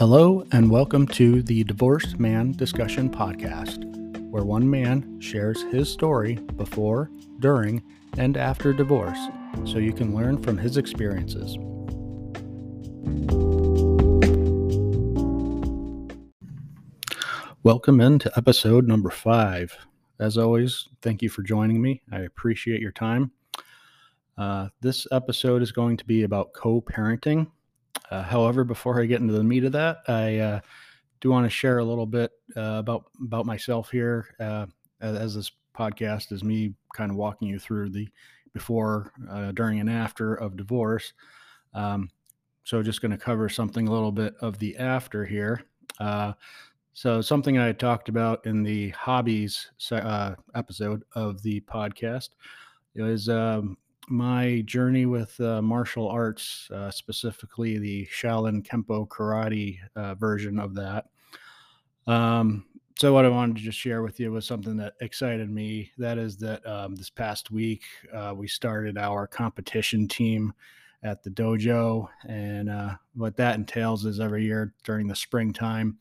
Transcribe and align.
Hello, 0.00 0.46
and 0.52 0.70
welcome 0.70 1.06
to 1.08 1.42
the 1.42 1.62
Divorced 1.64 2.18
Man 2.18 2.52
Discussion 2.52 3.10
Podcast, 3.10 3.84
where 4.30 4.44
one 4.44 4.70
man 4.70 5.20
shares 5.20 5.60
his 5.64 5.92
story 5.92 6.36
before, 6.56 7.10
during, 7.40 7.82
and 8.16 8.38
after 8.38 8.72
divorce 8.72 9.18
so 9.66 9.76
you 9.76 9.92
can 9.92 10.14
learn 10.14 10.42
from 10.42 10.56
his 10.56 10.78
experiences. 10.78 11.58
Welcome 17.62 18.00
into 18.00 18.32
episode 18.38 18.88
number 18.88 19.10
five. 19.10 19.76
As 20.18 20.38
always, 20.38 20.88
thank 21.02 21.20
you 21.20 21.28
for 21.28 21.42
joining 21.42 21.82
me. 21.82 22.00
I 22.10 22.20
appreciate 22.20 22.80
your 22.80 22.92
time. 22.92 23.32
Uh, 24.38 24.70
this 24.80 25.06
episode 25.12 25.60
is 25.60 25.72
going 25.72 25.98
to 25.98 26.06
be 26.06 26.22
about 26.22 26.54
co 26.54 26.80
parenting 26.80 27.48
uh, 28.10 28.22
however, 28.22 28.64
before 28.64 29.00
I 29.00 29.06
get 29.06 29.20
into 29.20 29.32
the 29.32 29.44
meat 29.44 29.64
of 29.64 29.72
that, 29.72 29.98
I 30.08 30.38
uh, 30.38 30.60
do 31.20 31.30
want 31.30 31.46
to 31.46 31.50
share 31.50 31.78
a 31.78 31.84
little 31.84 32.06
bit 32.06 32.32
uh, 32.56 32.78
about 32.78 33.04
about 33.22 33.46
myself 33.46 33.90
here, 33.90 34.34
uh, 34.40 34.66
as 35.00 35.34
this 35.34 35.52
podcast 35.76 36.32
is 36.32 36.42
me 36.42 36.74
kind 36.94 37.10
of 37.10 37.16
walking 37.16 37.48
you 37.48 37.58
through 37.58 37.90
the 37.90 38.08
before, 38.52 39.12
uh, 39.30 39.52
during, 39.52 39.78
and 39.78 39.88
after 39.88 40.34
of 40.34 40.56
divorce. 40.56 41.12
Um, 41.72 42.10
so, 42.64 42.82
just 42.82 43.00
going 43.00 43.12
to 43.12 43.18
cover 43.18 43.48
something 43.48 43.86
a 43.86 43.92
little 43.92 44.12
bit 44.12 44.34
of 44.40 44.58
the 44.58 44.76
after 44.76 45.24
here. 45.24 45.62
Uh, 46.00 46.32
so, 46.92 47.20
something 47.20 47.58
I 47.58 47.72
talked 47.72 48.08
about 48.08 48.44
in 48.44 48.64
the 48.64 48.90
hobbies 48.90 49.70
episode 50.54 51.04
of 51.14 51.42
the 51.42 51.60
podcast 51.60 52.30
is 52.96 53.28
um, 53.28 53.76
my 54.10 54.62
journey 54.66 55.06
with 55.06 55.40
uh, 55.40 55.62
martial 55.62 56.08
arts, 56.08 56.68
uh, 56.72 56.90
specifically 56.90 57.78
the 57.78 58.06
Shaolin 58.06 58.66
Kempo 58.66 59.06
karate 59.08 59.78
uh, 59.96 60.14
version 60.16 60.58
of 60.58 60.74
that. 60.74 61.06
Um, 62.06 62.66
so, 62.98 63.14
what 63.14 63.24
I 63.24 63.28
wanted 63.28 63.56
to 63.56 63.62
just 63.62 63.78
share 63.78 64.02
with 64.02 64.20
you 64.20 64.32
was 64.32 64.46
something 64.46 64.76
that 64.76 64.94
excited 65.00 65.48
me. 65.48 65.92
That 65.96 66.18
is 66.18 66.36
that 66.38 66.66
um, 66.66 66.96
this 66.96 67.08
past 67.08 67.50
week 67.50 67.82
uh, 68.12 68.34
we 68.36 68.46
started 68.48 68.98
our 68.98 69.26
competition 69.26 70.08
team 70.08 70.52
at 71.02 71.22
the 71.22 71.30
dojo, 71.30 72.08
and 72.28 72.68
uh, 72.68 72.94
what 73.14 73.36
that 73.36 73.54
entails 73.54 74.04
is 74.04 74.20
every 74.20 74.44
year 74.44 74.74
during 74.84 75.06
the 75.06 75.16
springtime, 75.16 75.96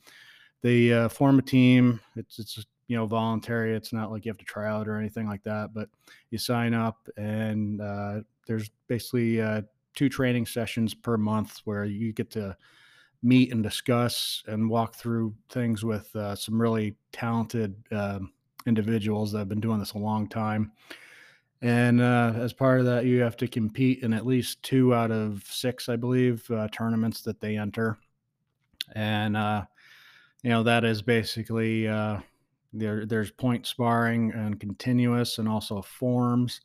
they 0.62 0.92
uh, 0.92 1.08
form 1.08 1.40
a 1.40 1.44
team. 1.44 2.02
It's 2.16 2.40
it's 2.40 2.66
you 2.90 2.98
know 2.98 3.06
voluntary 3.06 3.74
it's 3.74 3.94
not 3.94 4.12
like 4.12 4.26
you 4.26 4.30
have 4.30 4.38
to 4.38 4.44
try 4.44 4.68
out 4.68 4.88
or 4.88 4.98
anything 4.98 5.28
like 5.28 5.44
that 5.44 5.74
but 5.74 5.88
you 6.32 6.38
sign 6.38 6.74
up 6.74 7.08
and 7.16 7.80
uh, 7.80 8.20
there's 8.48 8.70
basically 8.88 9.40
uh, 9.40 9.62
two 9.94 10.10
training 10.10 10.46
sessions 10.46 10.94
per 10.94 11.16
month 11.16 11.62
where 11.64 11.86
you 11.86 12.12
get 12.12 12.32
to 12.32 12.58
meet 13.22 13.54
and 13.54 13.62
discuss 13.62 14.44
and 14.48 14.70
walk 14.70 14.96
through 14.96 15.34
things 15.50 15.86
with 15.86 16.14
uh, 16.16 16.36
some 16.36 16.60
really 16.60 16.96
talented 17.12 17.76
um, 17.92 18.32
individuals 18.66 19.32
that 19.32 19.40
have 19.40 19.50
been 19.50 19.60
doing 19.60 19.78
this 19.78 19.94
a 19.94 19.98
long 19.98 20.28
time. 20.28 20.72
And 21.62 22.02
uh, 22.02 22.34
as 22.38 22.54
part 22.54 22.80
of 22.80 22.86
that 22.88 23.06
you 23.06 23.22
have 23.22 23.38
to 23.38 23.48
compete 23.48 24.02
in 24.02 24.14
at 24.14 24.26
least 24.26 24.64
two 24.64 24.96
out 24.96 25.12
of 25.12 25.44
six 25.44 25.90
i 25.90 25.98
believe 25.98 26.50
uh, 26.50 26.70
tournaments 26.72 27.22
that 27.22 27.40
they 27.40 27.58
enter. 27.58 27.98
And 28.96 29.38
uh, 29.38 29.66
you 30.42 30.50
know 30.50 30.64
that 30.64 30.86
is 30.86 31.04
basically 31.04 31.88
there, 32.74 33.06
there's 33.06 33.32
point 33.32 33.66
sparring 33.66 34.32
and 34.34 34.60
continuous, 34.60 35.38
and 35.38 35.48
also 35.48 35.82
forms. 35.82 36.62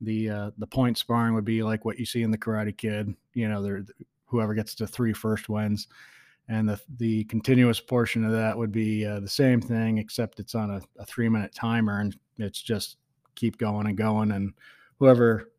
The 0.00 0.30
uh, 0.30 0.50
the 0.58 0.66
point 0.66 0.98
sparring 0.98 1.34
would 1.34 1.44
be 1.44 1.62
like 1.62 1.84
what 1.84 1.98
you 1.98 2.04
see 2.04 2.22
in 2.22 2.30
the 2.30 2.38
Karate 2.38 2.76
Kid. 2.76 3.14
You 3.34 3.48
know, 3.48 3.62
there 3.62 3.84
whoever 4.26 4.54
gets 4.54 4.74
to 4.76 4.86
three 4.86 5.12
first 5.12 5.48
wins, 5.48 5.88
and 6.48 6.68
the 6.68 6.80
the 6.98 7.24
continuous 7.24 7.80
portion 7.80 8.24
of 8.24 8.32
that 8.32 8.56
would 8.56 8.72
be 8.72 9.06
uh, 9.06 9.20
the 9.20 9.28
same 9.28 9.60
thing, 9.60 9.98
except 9.98 10.40
it's 10.40 10.54
on 10.54 10.70
a, 10.70 10.82
a 10.98 11.04
three 11.04 11.28
minute 11.28 11.54
timer, 11.54 12.00
and 12.00 12.16
it's 12.38 12.60
just 12.60 12.96
keep 13.34 13.58
going 13.58 13.86
and 13.86 13.96
going, 13.96 14.32
and 14.32 14.52
whoever 14.98 15.50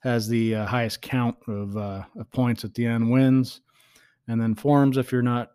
has 0.00 0.28
the 0.28 0.54
uh, 0.54 0.66
highest 0.66 1.00
count 1.00 1.36
of, 1.48 1.76
uh, 1.78 2.04
of, 2.18 2.30
points 2.30 2.62
at 2.62 2.74
the 2.74 2.84
end 2.84 3.10
wins. 3.10 3.62
And 4.28 4.38
then 4.38 4.54
forms, 4.54 4.98
if 4.98 5.10
you're 5.10 5.22
not 5.22 5.52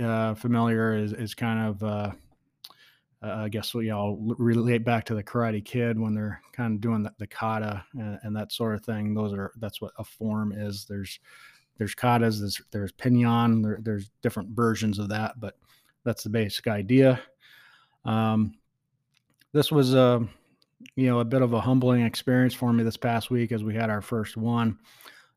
uh, 0.00 0.34
familiar, 0.34 0.94
is, 0.94 1.12
is 1.12 1.34
kind 1.34 1.68
of 1.68 1.82
uh, 3.22 3.34
I 3.44 3.48
guess 3.48 3.74
you 3.74 3.82
know 3.82 4.16
relate 4.38 4.84
back 4.84 5.04
to 5.06 5.14
the 5.14 5.22
Karate 5.22 5.64
Kid 5.64 5.98
when 5.98 6.14
they're 6.14 6.40
kind 6.52 6.74
of 6.74 6.80
doing 6.80 7.02
the, 7.02 7.12
the 7.18 7.26
kata 7.26 7.84
and, 7.94 8.18
and, 8.22 8.36
that 8.36 8.50
sort 8.50 8.74
of 8.74 8.84
thing. 8.84 9.12
Those 9.12 9.32
are 9.32 9.52
that's 9.58 9.80
what 9.80 9.92
a 9.98 10.04
form 10.04 10.52
is. 10.52 10.86
There's 10.86 11.20
there's 11.76 11.94
katas, 11.94 12.40
there's 12.40 12.60
there's 12.70 12.92
pinan, 12.92 13.62
there, 13.62 13.78
there's 13.82 14.10
different 14.22 14.50
versions 14.50 14.98
of 14.98 15.08
that, 15.10 15.38
but 15.38 15.56
that's 16.04 16.22
the 16.22 16.30
basic 16.30 16.66
idea. 16.66 17.20
Um, 18.04 18.54
this 19.52 19.70
was 19.70 19.94
a 19.94 20.26
you 20.96 21.06
know 21.06 21.20
a 21.20 21.24
bit 21.24 21.42
of 21.42 21.52
a 21.52 21.60
humbling 21.60 22.02
experience 22.02 22.54
for 22.54 22.72
me 22.72 22.84
this 22.84 22.96
past 22.96 23.30
week 23.30 23.52
as 23.52 23.62
we 23.62 23.74
had 23.74 23.90
our 23.90 24.02
first 24.02 24.36
one. 24.38 24.78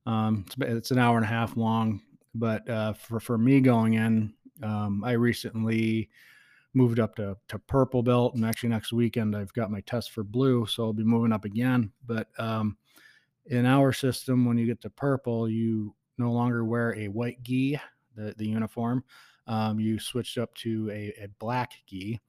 Um, 0.05 0.45
it's, 0.47 0.55
it's 0.59 0.91
an 0.91 1.00
hour 1.00 1.17
and 1.17 1.25
a 1.25 1.29
half 1.29 1.57
long, 1.57 2.01
but 2.33 2.69
uh, 2.69 2.94
for 2.94 3.19
for 3.19 3.38
me 3.38 3.59
going 3.59 3.95
in, 3.95 4.33
um, 4.61 5.03
I 5.03 5.13
recently 5.13 6.09
moved 6.73 7.00
up 7.00 7.16
to, 7.16 7.38
to 7.47 7.59
purple 7.59 8.01
belt 8.01 8.35
and 8.35 8.45
actually 8.45 8.69
next 8.69 8.91
weekend 8.91 9.35
i've 9.35 9.53
got 9.53 9.72
my 9.72 9.81
test 9.81 10.11
for 10.11 10.23
blue 10.23 10.66
so 10.66 10.84
i'll 10.84 10.94
be 10.94 11.03
moving 11.03 11.31
up 11.31 11.45
again. 11.45 11.91
But 12.06 12.28
um, 12.38 12.78
in 13.45 13.66
our 13.66 13.94
system 13.94 14.45
when 14.45 14.57
you 14.57 14.66
get 14.66 14.81
to 14.81 14.89
purple 14.89 15.50
you 15.50 15.94
no 16.17 16.31
longer 16.31 16.63
wear 16.63 16.95
a 16.97 17.07
white 17.07 17.41
gi 17.44 17.79
the, 18.16 18.33
the 18.38 18.47
uniform. 18.47 19.03
Um, 19.47 19.79
you 19.79 20.00
switched 20.00 20.38
up 20.38 20.53
to 20.56 20.89
a, 20.91 21.23
a 21.23 21.28
black 21.39 21.72
gi. 21.88 22.22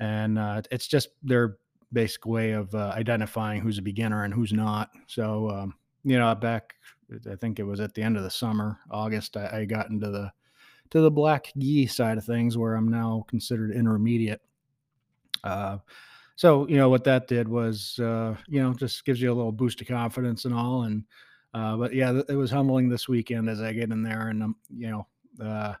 And 0.00 0.38
uh, 0.38 0.62
it's 0.70 0.88
just 0.88 1.10
their 1.22 1.56
basic 1.92 2.26
way 2.26 2.52
of 2.52 2.74
uh, 2.74 2.92
identifying 2.96 3.60
who's 3.60 3.78
a 3.78 3.82
beginner 3.82 4.24
and 4.24 4.34
who's 4.34 4.52
not. 4.52 4.90
So 5.06 5.48
um, 5.50 5.74
you 6.04 6.18
know 6.18 6.34
back 6.34 6.74
i 7.30 7.36
think 7.36 7.58
it 7.58 7.64
was 7.64 7.80
at 7.80 7.94
the 7.94 8.02
end 8.02 8.16
of 8.16 8.22
the 8.22 8.30
summer 8.30 8.78
august 8.90 9.36
i, 9.36 9.60
I 9.60 9.64
got 9.64 9.90
into 9.90 10.10
the 10.10 10.32
to 10.92 11.00
the 11.00 11.10
black 11.10 11.50
gi 11.58 11.86
side 11.86 12.18
of 12.18 12.24
things 12.24 12.58
where 12.58 12.74
I'm 12.74 12.88
now 12.90 13.24
considered 13.26 13.72
intermediate. 13.72 14.42
Uh, 15.42 15.78
so 16.36 16.68
you 16.68 16.76
know 16.76 16.90
what 16.90 17.04
that 17.04 17.26
did 17.26 17.48
was 17.48 17.98
uh, 17.98 18.36
you 18.46 18.62
know 18.62 18.74
just 18.74 19.04
gives 19.06 19.20
you 19.20 19.32
a 19.32 19.34
little 19.34 19.52
boost 19.52 19.80
of 19.80 19.88
confidence 19.88 20.44
and 20.44 20.54
all 20.54 20.82
and 20.82 21.04
uh, 21.54 21.76
but 21.76 21.94
yeah 21.94 22.20
it 22.28 22.34
was 22.34 22.50
humbling 22.50 22.88
this 22.88 23.08
weekend 23.08 23.48
as 23.48 23.60
i 23.60 23.72
get 23.72 23.90
in 23.90 24.02
there 24.02 24.28
and 24.28 24.42
i'm 24.42 24.56
you 24.70 24.90
know 24.90 25.06
uh, 25.44 25.74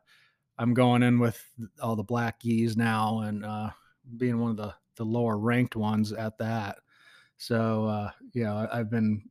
i'm 0.58 0.74
going 0.74 1.02
in 1.02 1.18
with 1.18 1.42
all 1.82 1.96
the 1.96 2.02
black 2.02 2.40
gis 2.40 2.76
now 2.76 3.20
and 3.20 3.44
uh, 3.44 3.70
being 4.16 4.38
one 4.38 4.50
of 4.50 4.56
the 4.56 4.74
the 4.96 5.04
lower 5.04 5.38
ranked 5.38 5.76
ones 5.76 6.12
at 6.12 6.36
that 6.38 6.78
so 7.36 7.86
uh, 7.86 8.10
you 8.32 8.44
know 8.44 8.66
i've 8.72 8.90
been 8.90 9.22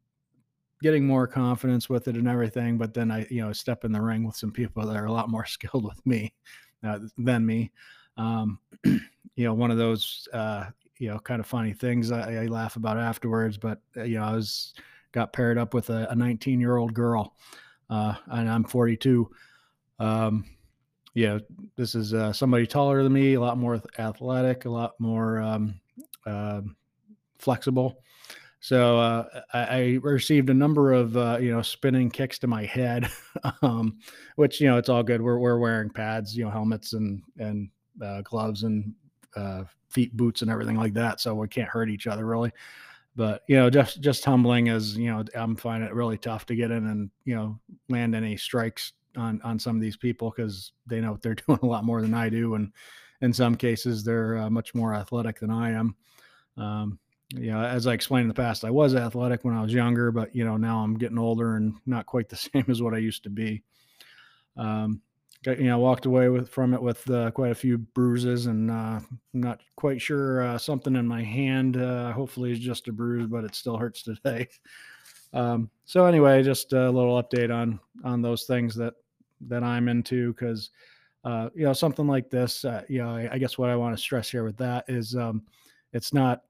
getting 0.82 1.06
more 1.06 1.28
confidence 1.28 1.90
with 1.90 2.08
it 2.08 2.16
and 2.16 2.28
everything. 2.28 2.78
But 2.78 2.94
then 2.94 3.12
I, 3.12 3.28
you 3.30 3.42
know, 3.42 3.54
step 3.54 3.86
in 3.86 3.92
the 3.92 4.02
ring 4.02 4.24
with 4.24 4.36
some 4.36 4.52
people 4.52 4.86
that 4.86 4.96
are 4.96 5.06
a 5.06 5.12
lot 5.12 5.30
more 5.30 5.46
skilled 5.48 5.86
with 5.86 6.06
me 6.06 6.34
uh, 6.84 7.00
than 7.18 7.46
me. 7.46 7.72
Um, 8.18 8.60
you 8.84 9.46
know, 9.46 9.54
one 9.54 9.72
of 9.72 9.78
those, 9.78 10.28
uh, 10.34 10.66
you 10.98 11.10
know, 11.10 11.20
kind 11.20 11.40
of 11.40 11.48
funny 11.48 11.74
things 11.74 12.12
I, 12.12 12.44
I 12.44 12.46
laugh 12.48 12.76
about 12.76 12.98
afterwards. 12.98 13.58
But 13.58 13.82
uh, 13.98 14.04
you 14.04 14.20
know, 14.20 14.26
I 14.26 14.34
was 14.34 14.74
got 15.12 15.34
paired 15.34 15.58
up 15.58 15.74
with 15.74 15.90
a 15.90 16.14
19 16.16 16.60
year 16.60 16.78
old 16.78 16.94
girl, 16.94 17.36
uh, 17.90 18.16
and 18.28 18.50
I'm 18.50 18.64
42. 18.64 19.30
Um, 20.00 20.46
yeah, 21.14 21.40
this 21.76 21.96
is 21.96 22.14
uh, 22.14 22.32
somebody 22.32 22.66
taller 22.66 23.04
than 23.04 23.12
me, 23.12 23.34
a 23.34 23.42
lot 23.42 23.58
more 23.58 23.82
athletic, 24.00 24.66
a 24.66 24.70
lot 24.70 24.94
more 25.00 25.42
um, 25.42 25.80
uh, 26.26 26.62
flexible. 27.38 27.98
So 28.64 29.00
uh, 29.00 29.42
I, 29.54 29.60
I, 29.60 30.00
received 30.04 30.52
a 30.52 30.54
number 30.54 30.94
of 30.94 31.18
uh, 31.18 31.40
you 31.42 31.52
know 31.52 31.64
spinning 31.64 32.12
kicks 32.12 32.38
to 32.40 32.48
my 32.48 32.64
head, 32.64 33.10
um, 33.64 33.98
which 34.36 34.62
you 34.62 34.68
know 34.68 34.78
it's 34.78 34.88
all 34.88 35.02
good. 35.02 35.20
We're 35.20 35.40
we're 35.40 35.58
wearing 35.58 35.90
pads, 35.90 36.38
you 36.38 36.46
know, 36.46 36.52
helmets 36.52 36.94
and 36.94 37.24
and 37.40 37.70
uh, 38.04 38.22
gloves 38.22 38.62
and 38.62 38.94
uh, 39.36 39.64
feet 39.90 40.16
boots 40.16 40.44
and 40.44 40.52
everything 40.52 40.78
like 40.78 40.94
that, 40.94 41.20
so 41.20 41.34
we 41.34 41.48
can't 41.48 41.68
hurt 41.68 41.90
each 41.90 42.06
other 42.06 42.24
really. 42.24 42.52
But 43.16 43.42
you 43.48 43.56
know, 43.56 43.72
just 43.72 44.00
just 44.00 44.24
humbling 44.24 44.70
as 44.70 44.96
you 44.96 45.10
know, 45.10 45.26
I'm 45.34 45.56
finding 45.56 45.90
it 45.90 45.96
really 45.96 46.20
tough 46.20 46.46
to 46.46 46.56
get 46.56 46.70
in 46.70 46.86
and 46.86 47.10
you 47.26 47.34
know 47.34 47.60
land 47.90 48.14
any 48.14 48.38
strikes 48.38 48.94
on 49.18 49.42
on 49.44 49.58
some 49.58 49.76
of 49.76 49.82
these 49.82 49.98
people 49.98 50.32
because 50.36 50.72
they 50.86 51.02
know 51.02 51.18
they're 51.24 51.36
doing 51.48 51.60
a 51.64 51.66
lot 51.66 51.84
more 51.84 52.04
than 52.04 52.14
I 52.14 52.30
do, 52.30 52.54
and 52.54 52.72
in 53.22 53.34
some 53.34 53.56
cases 53.56 54.04
they're 54.04 54.38
uh, 54.38 54.52
much 54.52 54.76
more 54.76 54.94
athletic 54.94 55.40
than 55.40 55.50
I 55.50 55.72
am. 55.72 55.96
Um, 56.58 57.00
you 57.36 57.52
know, 57.52 57.62
as 57.62 57.88
I 57.88 57.94
explained 57.94 58.24
in 58.24 58.28
the 58.28 58.34
past, 58.34 58.66
I 58.66 58.72
was 58.72 58.96
athletic 58.96 59.44
when 59.44 59.56
I 59.56 59.62
was 59.62 59.74
younger, 59.74 60.12
but 60.12 60.36
you 60.36 60.44
know, 60.44 60.58
now 60.58 60.80
I'm 60.80 60.98
getting 60.98 61.18
older 61.18 61.56
and 61.56 61.76
not 61.86 62.06
quite 62.06 62.30
the 62.30 62.36
same 62.54 62.66
as 62.68 62.82
what 62.82 62.94
I 62.94 62.98
used 62.98 63.24
to 63.24 63.30
be. 63.30 63.64
Um, 64.58 65.02
got, 65.44 65.60
you 65.60 65.66
know, 65.66 65.80
walked 65.80 66.06
away 66.06 66.30
with 66.30 66.50
from 66.50 66.74
it 66.74 66.82
with 66.82 67.10
uh, 67.10 67.32
quite 67.32 67.52
a 67.52 67.56
few 67.56 67.78
bruises, 67.78 68.48
and 68.48 68.70
uh, 68.70 69.00
I'm 69.00 69.20
not 69.34 69.62
quite 69.76 70.02
sure 70.02 70.44
uh, 70.44 70.58
something 70.58 70.96
in 70.96 71.08
my 71.08 71.24
hand. 71.24 71.78
Uh, 71.78 72.12
hopefully, 72.12 72.52
is 72.52 72.60
just 72.60 72.88
a 72.88 72.92
bruise, 72.92 73.28
but 73.28 73.44
it 73.44 73.56
still 73.56 73.78
hurts 73.78 74.04
today. 74.04 74.48
Um, 75.34 75.70
so 75.86 76.06
anyway, 76.06 76.44
just 76.44 76.74
a 76.74 76.90
little 76.90 77.22
update 77.22 77.54
on 77.54 77.80
on 78.04 78.22
those 78.22 78.44
things 78.44 78.76
that 78.76 78.96
that 79.48 79.64
I'm 79.64 79.88
into 79.88 80.34
because 80.34 80.70
uh, 81.24 81.50
you 81.54 81.64
know, 81.64 81.74
something 81.74 82.08
like 82.08 82.30
this, 82.30 82.66
uh, 82.66 82.84
you 82.90 83.00
know, 83.00 83.10
I, 83.10 83.30
I 83.34 83.38
guess 83.38 83.58
what 83.58 83.70
I 83.70 83.76
want 83.76 83.96
to 83.96 84.02
stress 84.02 84.30
here 84.30 84.44
with 84.44 84.58
that 84.58 84.86
is 84.88 85.16
um, 85.16 85.44
it's 85.94 86.14
not 86.14 86.42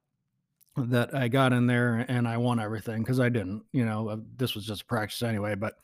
that 0.78 1.14
I 1.14 1.28
got 1.28 1.54
in 1.54 1.68
there 1.68 2.06
and 2.08 2.28
I 2.28 2.38
won 2.38 2.60
everything 2.60 3.02
because 3.02 3.20
I 3.20 3.30
didn't. 3.30 3.64
You 3.72 3.86
know, 3.86 4.10
uh, 4.10 4.18
this 4.38 4.56
was 4.56 4.66
just 4.66 4.88
practice 4.88 5.22
anyway. 5.22 5.56
But 5.56 5.76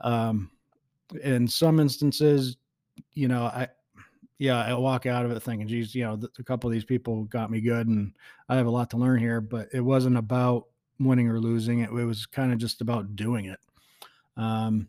um, 0.00 0.50
in 1.22 1.46
some 1.46 1.80
instances, 1.80 2.56
you 3.12 3.28
know, 3.28 3.44
I 3.44 3.68
yeah, 4.38 4.64
I 4.64 4.74
walk 4.74 5.06
out 5.06 5.24
of 5.24 5.30
it 5.30 5.40
thinking, 5.40 5.68
geez, 5.68 5.94
you 5.94 6.04
know, 6.04 6.18
a 6.38 6.42
couple 6.42 6.68
of 6.68 6.72
these 6.72 6.84
people 6.84 7.24
got 7.24 7.50
me 7.50 7.60
good, 7.60 7.86
and 7.86 8.12
I 8.48 8.56
have 8.56 8.66
a 8.66 8.70
lot 8.70 8.90
to 8.90 8.96
learn 8.96 9.20
here. 9.20 9.40
But 9.40 9.68
it 9.72 9.80
wasn't 9.80 10.16
about 10.16 10.66
winning 10.98 11.28
or 11.28 11.40
losing. 11.40 11.80
It, 11.80 11.90
it 11.90 12.04
was 12.04 12.26
kind 12.26 12.52
of 12.52 12.58
just 12.58 12.80
about 12.80 13.14
doing 13.16 13.46
it. 13.46 13.60
Um, 14.36 14.88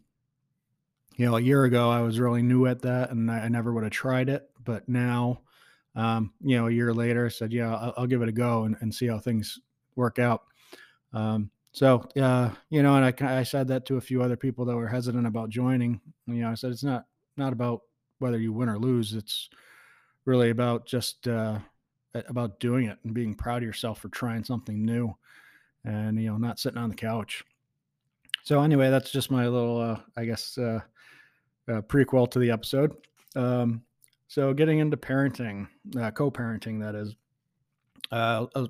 you 1.15 1.25
know, 1.25 1.38
a 1.38 1.42
year 1.42 1.63
ago, 1.63 1.89
I 1.89 2.01
was 2.01 2.19
really 2.19 2.42
new 2.42 2.65
at 2.65 2.81
that, 2.81 3.12
and 3.12 3.30
I, 3.30 3.42
I 3.42 3.47
never 3.47 3.71
would 3.71 3.83
have 3.83 3.94
tried 3.94 4.30
it. 4.30 4.50
But 4.63 4.89
now, 4.89 5.42
um, 5.95 6.33
you 6.42 6.57
know, 6.57 6.68
a 6.68 6.71
year 6.71 6.94
later, 6.94 7.30
said, 7.30 7.53
yeah, 7.53 7.74
I'll, 7.74 7.94
I'll 7.97 8.07
give 8.07 8.21
it 8.21 8.30
a 8.30 8.33
go 8.33 8.63
and, 8.63 8.75
and 8.81 8.94
see 8.94 9.07
how 9.07 9.19
things 9.19 9.59
work 9.95 10.19
out. 10.19 10.44
Um, 11.13 11.50
so, 11.71 12.07
uh, 12.21 12.51
you 12.69 12.83
know, 12.83 12.95
and 12.95 13.06
I, 13.06 13.39
I 13.39 13.44
said 13.44 13.68
that 13.68 13.86
to 13.88 13.97
a 13.97 14.01
few 14.01 14.21
other 14.21 14.38
people 14.38 14.65
that 14.65 14.75
were 14.75 14.88
hesitant 14.88 15.27
about 15.27 15.50
joining. 15.50 16.00
You 16.27 16.36
know, 16.36 16.51
I 16.51 16.56
said 16.56 16.71
it's 16.71 16.83
not 16.83 17.06
not 17.38 17.53
about 17.53 17.81
whether 18.19 18.39
you 18.39 18.53
win 18.53 18.69
or 18.69 18.77
lose. 18.77 19.13
It's 19.13 19.50
really 20.24 20.51
about 20.51 20.86
just 20.86 21.27
uh, 21.27 21.59
about 22.13 22.59
doing 22.59 22.88
it 22.88 22.97
and 23.03 23.13
being 23.13 23.36
proud 23.36 23.57
of 23.57 23.68
yourself 23.68 24.00
for 24.00 24.09
trying 24.09 24.44
something 24.44 24.86
new, 24.86 25.13
and 25.83 26.21
you 26.21 26.30
know, 26.30 26.38
not 26.38 26.59
sitting 26.59 26.77
on 26.77 26.89
the 26.89 26.95
couch. 26.95 27.44
So 28.44 28.62
anyway, 28.62 28.89
that's 28.89 29.12
just 29.12 29.31
my 29.31 29.47
little, 29.47 29.81
uh, 29.81 30.00
I 30.15 30.25
guess, 30.25 30.57
uh, 30.57 30.80
uh, 31.68 31.81
prequel 31.81 32.30
to 32.30 32.39
the 32.39 32.51
episode. 32.51 32.95
Um, 33.36 33.81
so 34.27 34.54
getting 34.54 34.80
into 34.80 34.98
parenting, 34.98 35.68
uh, 36.00 36.12
co-parenting, 36.12 36.81
that 36.81 36.95
is. 36.95 37.16
Uh, 38.12 38.45
I'll, 38.56 38.69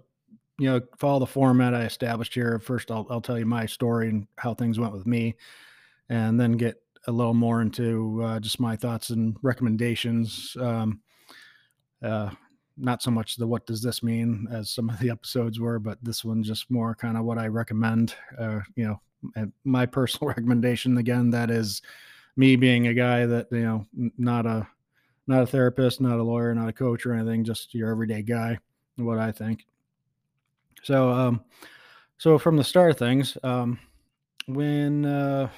you 0.58 0.70
know, 0.70 0.82
follow 0.98 1.20
the 1.20 1.28
format 1.28 1.74
I 1.74 1.84
established 1.84 2.34
here. 2.34 2.60
First, 2.60 2.90
I'll, 2.90 3.06
I'll 3.10 3.22
tell 3.22 3.38
you 3.38 3.46
my 3.46 3.66
story 3.66 4.08
and 4.10 4.28
how 4.38 4.54
things 4.54 4.80
went 4.80 4.94
with 4.94 5.06
me, 5.06 5.36
and 6.10 6.40
then 6.40 6.54
get 6.54 6.82
a 7.08 7.12
little 7.12 7.34
more 7.34 7.62
into 7.62 8.22
uh, 8.24 8.40
just 8.40 8.60
my 8.60 8.76
thoughts 8.76 9.10
and 9.10 9.36
recommendations. 9.42 10.56
Um, 10.60 11.02
uh, 12.02 12.30
not 12.78 13.02
so 13.02 13.12
much 13.12 13.36
the 13.36 13.48
what 13.48 13.66
does 13.66 13.82
this 13.82 14.04
mean 14.04 14.48
as 14.52 14.70
some 14.70 14.90
of 14.90 15.00
the 15.00 15.10
episodes 15.12 15.60
were, 15.60 15.80
but 15.80 15.98
this 16.02 16.24
one 16.24 16.44
just 16.44 16.70
more 16.70 16.96
kind 16.96 17.18
of 17.18 17.26
what 17.26 17.38
I 17.38 17.48
recommend. 17.48 18.16
Uh, 18.38 18.60
you 18.76 18.86
know, 18.86 19.52
my 19.64 19.86
personal 19.86 20.28
recommendation 20.36 20.98
again 20.98 21.30
that 21.32 21.50
is 21.50 21.82
me 22.38 22.56
being 22.56 22.88
a 22.88 22.94
guy 22.94 23.26
that 23.26 23.48
you 23.52 23.62
know 23.62 23.86
not 24.18 24.46
a 24.46 24.68
not 25.28 25.44
a 25.44 25.48
therapist, 25.48 26.02
not 26.02 26.20
a 26.20 26.24
lawyer, 26.24 26.54
not 26.54 26.70
a 26.70 26.74
coach 26.74 27.06
or 27.06 27.14
anything, 27.14 27.44
just 27.44 27.74
your 27.74 27.90
everyday 27.90 28.22
guy. 28.22 28.58
What 28.98 29.18
I 29.18 29.32
think. 29.32 29.66
So, 30.84 31.10
um, 31.10 31.44
so 32.18 32.38
from 32.38 32.56
the 32.56 32.64
start 32.64 32.92
of 32.92 32.98
things, 32.98 33.38
um, 33.44 33.80
when, 34.46 35.06
uh, 35.06 35.50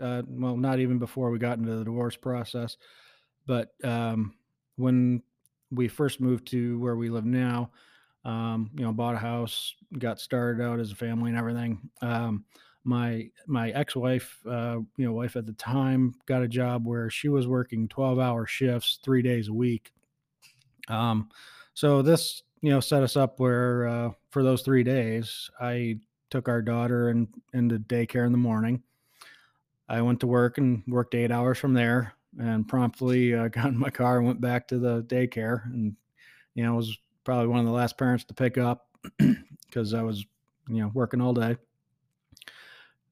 uh, 0.00 0.22
well, 0.28 0.56
not 0.56 0.78
even 0.78 0.98
before 0.98 1.30
we 1.30 1.38
got 1.38 1.58
into 1.58 1.74
the 1.74 1.84
divorce 1.84 2.16
process, 2.16 2.76
but 3.46 3.72
um, 3.82 4.34
when 4.76 5.22
we 5.70 5.88
first 5.88 6.20
moved 6.20 6.46
to 6.48 6.78
where 6.78 6.96
we 6.96 7.10
live 7.10 7.24
now, 7.24 7.70
um, 8.24 8.70
you 8.74 8.84
know, 8.84 8.92
bought 8.92 9.14
a 9.14 9.18
house, 9.18 9.74
got 9.98 10.20
started 10.20 10.62
out 10.62 10.78
as 10.78 10.92
a 10.92 10.96
family 10.96 11.30
and 11.30 11.38
everything. 11.38 11.78
Um, 12.02 12.44
my 12.84 13.28
my 13.46 13.70
ex-wife, 13.70 14.38
uh, 14.48 14.78
you 14.96 15.04
know, 15.04 15.12
wife 15.12 15.36
at 15.36 15.46
the 15.46 15.52
time, 15.54 16.14
got 16.26 16.42
a 16.42 16.48
job 16.48 16.86
where 16.86 17.10
she 17.10 17.28
was 17.28 17.46
working 17.46 17.88
12-hour 17.88 18.46
shifts, 18.46 18.98
three 19.02 19.22
days 19.22 19.48
a 19.48 19.52
week. 19.52 19.92
Um, 20.88 21.28
so 21.74 22.02
this, 22.02 22.42
you 22.62 22.70
know, 22.70 22.80
set 22.80 23.02
us 23.02 23.16
up 23.16 23.38
where 23.38 23.86
uh, 23.86 24.10
for 24.30 24.42
those 24.42 24.62
three 24.62 24.82
days, 24.82 25.50
I 25.60 25.98
took 26.30 26.48
our 26.48 26.62
daughter 26.62 27.10
and 27.10 27.28
into 27.52 27.78
daycare 27.78 28.26
in 28.26 28.32
the 28.32 28.38
morning. 28.38 28.82
I 29.88 30.00
went 30.02 30.20
to 30.20 30.26
work 30.26 30.58
and 30.58 30.82
worked 30.86 31.14
eight 31.14 31.32
hours 31.32 31.58
from 31.58 31.74
there, 31.74 32.14
and 32.38 32.66
promptly 32.66 33.34
uh, 33.34 33.48
got 33.48 33.66
in 33.66 33.78
my 33.78 33.90
car 33.90 34.18
and 34.18 34.26
went 34.26 34.40
back 34.40 34.68
to 34.68 34.78
the 34.78 35.02
daycare. 35.04 35.64
And 35.66 35.96
you 36.54 36.64
know, 36.64 36.74
was 36.74 36.96
probably 37.24 37.48
one 37.48 37.60
of 37.60 37.66
the 37.66 37.72
last 37.72 37.98
parents 37.98 38.24
to 38.24 38.34
pick 38.34 38.58
up 38.58 38.86
because 39.66 39.94
I 39.94 40.02
was, 40.02 40.24
you 40.68 40.82
know, 40.82 40.90
working 40.94 41.20
all 41.20 41.34
day. 41.34 41.56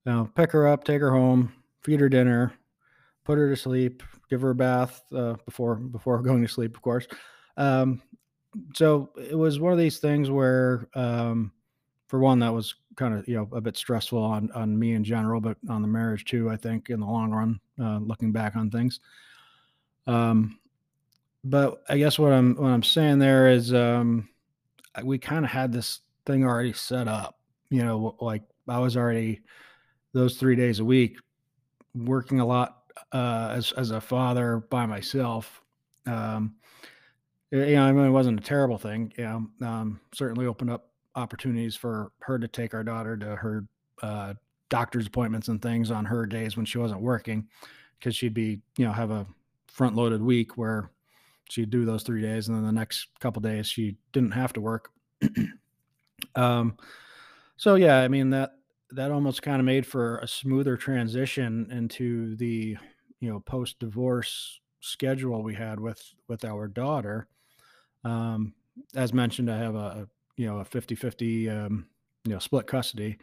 Now, 0.09 0.31
pick 0.35 0.53
her 0.53 0.67
up, 0.67 0.85
take 0.85 1.03
her 1.03 1.11
home, 1.11 1.53
feed 1.83 2.01
her 2.01 2.09
dinner, 2.09 2.55
put 3.25 3.37
her 3.37 3.51
to 3.51 3.57
sleep, 3.57 4.03
give 4.31 4.41
her 4.41 4.51
a 4.53 4.55
bath 4.55 5.03
uh, 5.15 5.35
before 5.45 5.75
before 5.75 6.19
going 6.23 6.41
to 6.41 6.49
sleep, 6.49 6.75
of 6.75 6.81
course. 6.81 7.07
Um, 7.59 8.01
so 8.75 9.11
it 9.19 9.37
was 9.37 9.61
one 9.61 9.75
of 9.75 9.79
these 9.79 9.99
things 9.99 10.31
where, 10.31 10.89
um, 10.95 11.53
for 12.07 12.21
one, 12.21 12.39
that 12.39 12.55
was 12.55 12.75
kind 12.97 13.19
of 13.19 13.29
you 13.29 13.35
know 13.37 13.51
a 13.53 13.61
bit 13.61 13.77
stressful 13.77 14.19
on 14.19 14.51
on 14.53 14.79
me 14.79 14.95
in 14.95 15.05
general, 15.05 15.43
but 15.43 15.59
on 15.69 15.83
the 15.83 15.89
marriage 15.89 16.25
too. 16.25 16.49
I 16.49 16.57
think 16.57 16.89
in 16.89 17.01
the 17.01 17.07
long 17.07 17.31
run, 17.31 17.61
uh, 17.79 17.99
looking 17.99 18.33
back 18.33 18.57
on 18.57 18.71
things. 18.71 19.01
Um, 20.07 20.59
but 21.45 21.83
I 21.91 21.99
guess 21.99 22.19
what 22.19 22.33
I'm 22.33 22.55
what 22.57 22.71
I'm 22.71 22.83
saying 22.83 23.19
there 23.19 23.51
is 23.51 23.75
um, 23.75 24.31
we 25.05 25.19
kind 25.19 25.45
of 25.45 25.51
had 25.51 25.71
this 25.71 26.01
thing 26.25 26.47
already 26.47 26.73
set 26.73 27.09
up. 27.09 27.39
You 27.69 27.85
know, 27.85 28.17
like 28.23 28.45
I 28.67 28.79
was 28.79 28.97
already 28.97 29.43
those 30.13 30.37
three 30.37 30.57
days 30.57 30.81
a 30.81 30.85
week 30.85 31.19
working 31.95 32.41
a 32.41 32.47
lot 32.47 32.83
uh, 33.13 33.53
as 33.55 33.73
as 33.73 33.91
a 33.91 34.01
father 34.01 34.59
by 34.71 34.87
myself. 34.87 35.63
Um, 36.07 36.55
you 37.51 37.75
know, 37.75 37.83
I 37.83 37.93
mean, 37.93 38.05
it 38.05 38.11
wasn't 38.11 38.41
a 38.41 38.43
terrible 38.43 38.79
thing. 38.79 39.13
You 39.17 39.25
know, 39.25 39.67
um, 39.67 40.01
certainly 40.13 40.47
opened 40.47 40.71
up 40.71 40.91
opportunities 41.15 41.75
for 41.75 42.13
her 42.21 42.39
to 42.39 42.47
take 42.47 42.75
our 42.75 42.85
daughter 42.85 43.17
to 43.17 43.37
her 43.37 43.65
uh, 44.03 44.35
doctor's 44.69 45.07
appointments 45.07 45.49
and 45.49 45.61
things 45.61 45.91
on 45.91 46.05
her 46.05 46.27
days 46.27 46.57
when 46.57 46.67
she 46.67 46.79
wasn't 46.79 47.01
working, 47.01 47.49
because 47.99 48.15
she'd 48.15 48.35
be, 48.35 48.61
you 48.77 48.85
know, 48.85 48.93
have 48.93 49.11
a 49.11 49.27
front 49.67 49.97
loaded 49.97 50.23
week 50.23 50.57
where 50.57 50.91
she'd 51.49 51.71
do 51.71 51.85
those 51.85 52.03
three 52.03 52.21
days, 52.21 52.49
and 52.49 52.57
then 52.57 52.65
the 52.65 52.73
next 52.73 53.09
couple 53.21 53.41
days 53.41 53.67
she 53.67 53.97
didn't 54.13 54.33
have 54.33 54.53
to 54.53 54.61
work. 54.61 54.91
um, 56.35 56.77
so 57.57 57.77
yeah, 57.77 58.01
I 58.01 58.09
mean 58.09 58.31
that 58.31 58.58
that 58.91 59.11
almost 59.11 59.43
kind 59.43 59.61
of 59.61 59.67
made 59.67 59.87
for 59.87 60.19
a 60.19 60.29
smoother 60.29 60.77
transition 60.77 61.69
into 61.71 62.37
the 62.37 62.77
you 63.21 63.31
know 63.31 63.41
post 63.41 63.79
divorce 63.79 64.61
schedule 64.81 65.43
we 65.43 65.55
had 65.55 65.81
with 65.81 66.03
with 66.29 66.45
our 66.45 66.69
daughter 66.69 67.29
um, 68.05 68.55
as 68.95 69.13
mentioned, 69.13 69.51
I 69.51 69.59
have 69.59 69.75
a, 69.75 70.09
you 70.37 70.47
know 70.47 70.59
a 70.59 70.65
50-50 70.65 71.67
um, 71.67 71.87
you 72.25 72.33
know 72.33 72.39
split 72.39 72.67
custody. 72.67 73.19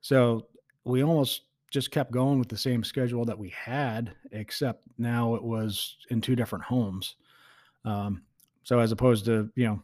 So 0.00 0.48
we 0.84 1.02
almost 1.02 1.42
just 1.70 1.90
kept 1.90 2.10
going 2.12 2.38
with 2.38 2.48
the 2.48 2.56
same 2.56 2.84
schedule 2.84 3.24
that 3.24 3.38
we 3.38 3.50
had, 3.50 4.14
except 4.32 4.82
now 4.98 5.34
it 5.34 5.42
was 5.42 5.96
in 6.10 6.20
two 6.20 6.36
different 6.36 6.64
homes. 6.64 7.16
Um, 7.84 8.22
so 8.64 8.78
as 8.78 8.92
opposed 8.92 9.24
to 9.26 9.50
you 9.54 9.66
know 9.66 9.82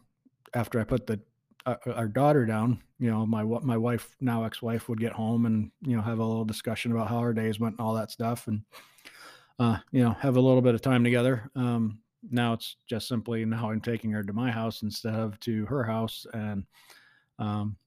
after 0.53 0.79
I 0.79 0.83
put 0.83 1.07
the 1.07 1.19
our 1.85 2.07
daughter 2.07 2.45
down, 2.45 2.81
you 2.99 3.09
know 3.09 3.25
my 3.25 3.43
what 3.43 3.63
my 3.63 3.77
wife 3.77 4.15
now 4.19 4.43
ex-wife 4.43 4.89
would 4.89 4.99
get 4.99 5.13
home 5.13 5.45
and 5.45 5.71
you 5.81 5.95
know 5.95 6.01
have 6.01 6.19
a 6.19 6.25
little 6.25 6.45
discussion 6.45 6.91
about 6.91 7.07
how 7.07 7.17
our 7.17 7.33
days 7.33 7.59
went 7.59 7.77
and 7.77 7.85
all 7.85 7.93
that 7.93 8.11
stuff 8.11 8.47
and 8.47 8.61
uh, 9.59 9.77
you 9.91 10.03
know 10.03 10.11
have 10.11 10.37
a 10.37 10.41
little 10.41 10.61
bit 10.61 10.75
of 10.75 10.81
time 10.81 11.03
together. 11.03 11.49
Um, 11.55 11.99
now 12.31 12.53
it's 12.53 12.75
just 12.87 13.07
simply 13.07 13.45
now 13.45 13.71
I'm 13.71 13.81
taking 13.81 14.11
her 14.11 14.23
to 14.23 14.33
my 14.33 14.51
house 14.51 14.81
instead 14.81 15.15
of 15.15 15.39
to 15.41 15.65
her 15.65 15.83
house, 15.83 16.25
and 16.33 16.65
um, 17.37 17.77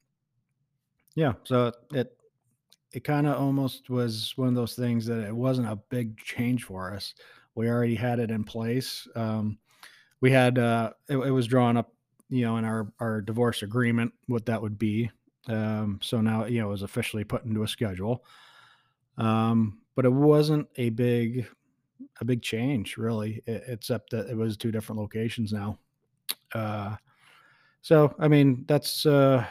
yeah, 1.14 1.34
so 1.44 1.66
it 1.66 1.74
it, 1.92 2.16
it 2.92 3.04
kind 3.04 3.26
of 3.26 3.36
almost 3.40 3.90
was 3.90 4.32
one 4.36 4.48
of 4.48 4.54
those 4.54 4.74
things 4.74 5.06
that 5.06 5.26
it 5.26 5.34
wasn't 5.34 5.68
a 5.68 5.76
big 5.90 6.16
change 6.18 6.64
for 6.64 6.92
us. 6.94 7.14
We 7.54 7.68
already 7.68 7.94
had 7.94 8.18
it 8.18 8.30
in 8.30 8.44
place. 8.44 9.06
Um, 9.14 9.58
we 10.20 10.30
had 10.30 10.58
uh, 10.58 10.92
it, 11.08 11.16
it 11.16 11.30
was 11.30 11.46
drawn 11.46 11.76
up, 11.76 11.92
you 12.32 12.44
know, 12.44 12.56
in 12.56 12.64
our 12.64 12.90
our 12.98 13.20
divorce 13.20 13.62
agreement 13.62 14.12
what 14.26 14.46
that 14.46 14.60
would 14.60 14.78
be. 14.78 15.10
Um, 15.48 15.98
so 16.02 16.20
now 16.20 16.46
you 16.46 16.60
know 16.60 16.68
it 16.68 16.70
was 16.70 16.82
officially 16.82 17.24
put 17.24 17.44
into 17.44 17.62
a 17.62 17.68
schedule. 17.68 18.24
Um, 19.18 19.80
but 19.94 20.06
it 20.06 20.12
wasn't 20.12 20.66
a 20.76 20.88
big 20.90 21.46
a 22.20 22.24
big 22.24 22.42
change, 22.42 22.96
really, 22.96 23.42
except 23.46 24.10
that 24.10 24.30
it 24.30 24.36
was 24.36 24.56
two 24.56 24.72
different 24.72 25.00
locations 25.00 25.52
now. 25.52 25.78
Uh, 26.54 26.96
so, 27.82 28.14
I 28.18 28.28
mean, 28.28 28.64
that's 28.66 29.04
uh, 29.04 29.44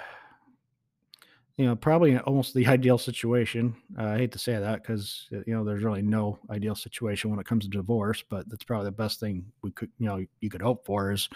you 1.58 1.66
know 1.66 1.76
probably 1.76 2.18
almost 2.18 2.56
the 2.56 2.66
ideal 2.76 2.98
situation. 2.98 3.76
Uh, 4.00 4.06
I 4.06 4.18
hate 4.18 4.32
to 4.32 4.40
say 4.40 4.58
that 4.58 4.82
because 4.82 5.28
you 5.32 5.54
know 5.54 5.64
there's 5.64 5.84
really 5.84 6.02
no 6.02 6.40
ideal 6.50 6.76
situation 6.76 7.30
when 7.30 7.40
it 7.40 7.46
comes 7.46 7.66
to 7.66 7.70
divorce, 7.70 8.24
but 8.28 8.50
that's 8.50 8.64
probably 8.64 8.86
the 8.86 8.92
best 8.94 9.20
thing 9.20 9.46
we 9.62 9.70
could 9.72 9.92
you 10.00 10.08
know 10.08 10.26
you 10.40 10.50
could 10.50 10.64
hope 10.64 10.84
for 10.84 11.12
is 11.12 11.30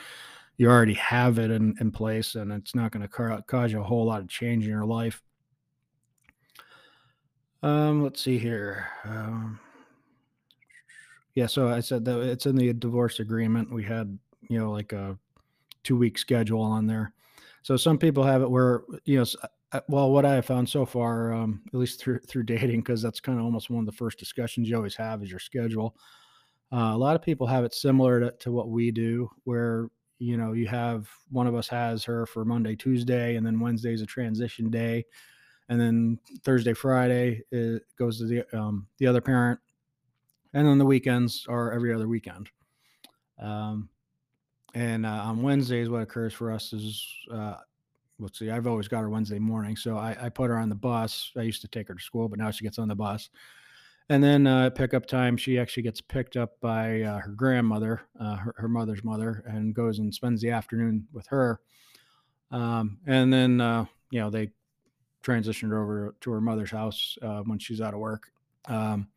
you 0.57 0.69
already 0.69 0.93
have 0.93 1.39
it 1.39 1.51
in, 1.51 1.75
in 1.79 1.91
place 1.91 2.35
and 2.35 2.51
it's 2.51 2.75
not 2.75 2.91
going 2.91 3.01
to 3.01 3.07
ca- 3.07 3.41
cause 3.41 3.71
you 3.71 3.79
a 3.79 3.83
whole 3.83 4.05
lot 4.05 4.21
of 4.21 4.27
change 4.27 4.63
in 4.63 4.69
your 4.69 4.85
life. 4.85 5.21
Um, 7.63 8.03
let's 8.03 8.21
see 8.21 8.37
here. 8.37 8.87
Um, 9.03 9.59
Yeah, 11.35 11.47
so 11.47 11.67
I 11.67 11.81
said 11.81 12.05
that 12.05 12.19
it's 12.21 12.45
in 12.45 12.55
the 12.55 12.71
divorce 12.73 13.19
agreement. 13.19 13.71
We 13.71 13.83
had, 13.83 14.17
you 14.49 14.57
know, 14.57 14.71
like 14.71 14.93
a 14.93 15.17
two 15.83 15.97
week 15.97 16.17
schedule 16.17 16.61
on 16.61 16.87
there. 16.87 17.13
So 17.61 17.77
some 17.77 17.97
people 17.97 18.23
have 18.23 18.41
it 18.41 18.49
where, 18.49 18.83
you 19.05 19.19
know, 19.19 19.25
uh, 19.73 19.81
well, 19.89 20.11
what 20.11 20.25
I 20.25 20.35
have 20.35 20.45
found 20.45 20.69
so 20.69 20.85
far, 20.85 21.33
um, 21.33 21.63
at 21.67 21.73
least 21.73 21.99
through 21.99 22.19
through 22.19 22.43
dating, 22.45 22.81
because 22.81 23.01
that's 23.01 23.19
kind 23.19 23.39
of 23.39 23.45
almost 23.45 23.69
one 23.69 23.81
of 23.81 23.85
the 23.85 23.91
first 23.97 24.17
discussions 24.19 24.69
you 24.69 24.77
always 24.77 24.95
have 24.95 25.23
is 25.23 25.29
your 25.29 25.39
schedule. 25.39 25.97
Uh, 26.71 26.91
a 26.93 26.97
lot 26.97 27.15
of 27.15 27.21
people 27.21 27.47
have 27.47 27.65
it 27.65 27.73
similar 27.73 28.19
to, 28.19 28.31
to 28.39 28.51
what 28.51 28.69
we 28.69 28.91
do, 28.91 29.29
where 29.43 29.89
you 30.19 30.37
know 30.37 30.53
you 30.53 30.67
have 30.67 31.09
one 31.29 31.47
of 31.47 31.55
us 31.55 31.67
has 31.67 32.03
her 32.03 32.25
for 32.25 32.45
Monday, 32.45 32.75
Tuesday, 32.75 33.35
and 33.35 33.45
then 33.45 33.59
Wednesday 33.59 33.93
is 33.93 34.01
a 34.01 34.05
transition 34.05 34.69
day, 34.69 35.05
and 35.69 35.79
then 35.79 36.19
Thursday, 36.43 36.73
Friday 36.73 37.41
it 37.51 37.83
goes 37.97 38.17
to 38.19 38.25
the 38.25 38.57
um, 38.57 38.87
the 38.97 39.07
other 39.07 39.21
parent, 39.21 39.59
and 40.53 40.67
then 40.67 40.77
the 40.77 40.85
weekends 40.85 41.45
are 41.47 41.71
every 41.71 41.93
other 41.93 42.07
weekend. 42.07 42.49
Um, 43.39 43.89
and 44.73 45.05
uh, 45.05 45.09
on 45.09 45.41
Wednesdays, 45.41 45.89
what 45.89 46.01
occurs 46.01 46.33
for 46.33 46.51
us 46.51 46.73
is 46.73 47.05
uh, 47.31 47.55
let's 48.19 48.39
see, 48.39 48.49
I've 48.49 48.67
always 48.67 48.87
got 48.87 49.01
her 49.01 49.09
Wednesday 49.09 49.39
morning. 49.39 49.75
So 49.75 49.97
I, 49.97 50.15
I, 50.21 50.29
put 50.29 50.49
her 50.49 50.57
on 50.57 50.69
the 50.69 50.75
bus. 50.75 51.31
I 51.37 51.41
used 51.41 51.61
to 51.61 51.67
take 51.67 51.87
her 51.87 51.93
to 51.93 52.03
school, 52.03 52.29
but 52.29 52.39
now 52.39 52.51
she 52.51 52.63
gets 52.63 52.79
on 52.79 52.87
the 52.87 52.95
bus. 52.95 53.29
And 54.09 54.23
then 54.23 54.45
uh, 54.45 54.69
pickup 54.69 55.07
time, 55.07 55.35
she 55.35 55.57
actually 55.57 55.83
gets 55.83 55.99
picked 55.99 56.37
up 56.37 56.59
by 56.61 57.01
uh, 57.01 57.19
her 57.19 57.31
grandmother, 57.31 58.01
uh, 58.19 58.35
her, 58.35 58.53
her, 58.57 58.67
mother's 58.67 59.03
mother, 59.03 59.43
and 59.47 59.73
goes 59.73 59.97
and 59.97 60.13
spends 60.13 60.41
the 60.41 60.51
afternoon 60.51 61.07
with 61.11 61.25
her. 61.27 61.59
Um, 62.51 62.99
and 63.07 63.33
then, 63.33 63.59
uh, 63.59 63.85
you 64.11 64.19
know, 64.19 64.29
they 64.29 64.51
transitioned 65.23 65.73
over 65.73 66.13
to 66.21 66.31
her 66.31 66.41
mother's 66.41 66.69
house 66.69 67.17
uh, 67.23 67.41
when 67.41 67.57
she's 67.57 67.81
out 67.81 67.95
of 67.95 67.99
work. 67.99 68.31
Um, 68.67 69.07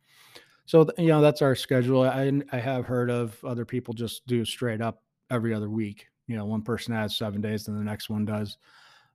so, 0.65 0.87
you 0.97 1.07
know, 1.07 1.21
that's 1.21 1.43
our 1.43 1.55
schedule. 1.55 2.01
I, 2.01 2.31
I 2.51 2.57
have 2.57 2.85
heard 2.85 3.11
of 3.11 3.43
other 3.43 3.65
people 3.65 3.93
just 3.93 4.25
do 4.25 4.43
straight 4.43 4.81
up 4.81 5.03
every 5.29 5.53
other 5.53 5.69
week. 5.69 6.07
You 6.27 6.35
know, 6.35 6.45
one 6.45 6.63
person 6.63 6.95
has 6.95 7.15
seven 7.15 7.41
days, 7.41 7.67
and 7.67 7.79
the 7.79 7.83
next 7.83 8.09
one 8.09 8.25
does. 8.25 8.57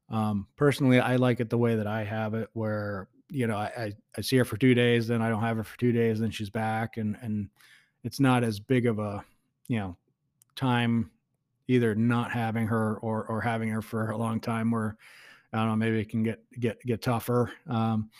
Um, 0.09 0.47
personally, 0.57 1.01
I 1.01 1.17
like 1.17 1.41
it 1.41 1.51
the 1.51 1.59
way 1.59 1.77
that 1.77 1.87
I 1.87 2.05
have 2.05 2.35
it, 2.35 2.49
where 2.53 3.09
you 3.31 3.47
know 3.47 3.57
I, 3.57 3.93
I, 4.17 4.21
see 4.21 4.37
her 4.37 4.45
for 4.45 4.57
two 4.57 4.75
days, 4.75 5.07
then 5.07 5.23
I 5.23 5.29
don't 5.29 5.41
have 5.41 5.57
her 5.57 5.65
for 5.65 5.79
two 5.79 5.93
days, 5.93 6.21
then 6.21 6.31
she's 6.31 6.51
back, 6.51 6.97
and 6.97 7.17
and 7.23 7.49
it's 8.03 8.21
not 8.21 8.45
as 8.45 8.61
big 8.61 8.87
of 8.87 8.99
a 8.99 9.25
you 9.69 9.79
know 9.79 9.97
time 10.57 11.11
either 11.69 11.95
not 11.95 12.31
having 12.31 12.67
her 12.67 12.97
or 12.99 13.25
or 13.27 13.41
having 13.41 13.69
her 13.69 13.83
for 13.83 14.11
a 14.11 14.17
long 14.17 14.41
time 14.41 14.71
where 14.71 14.97
I 15.53 15.59
don't 15.59 15.69
know 15.69 15.77
maybe 15.77 16.01
it 16.01 16.09
can 16.09 16.23
get 16.23 16.43
get 16.59 16.81
get 16.85 17.03
tougher. 17.03 17.53
Um, 17.69 18.11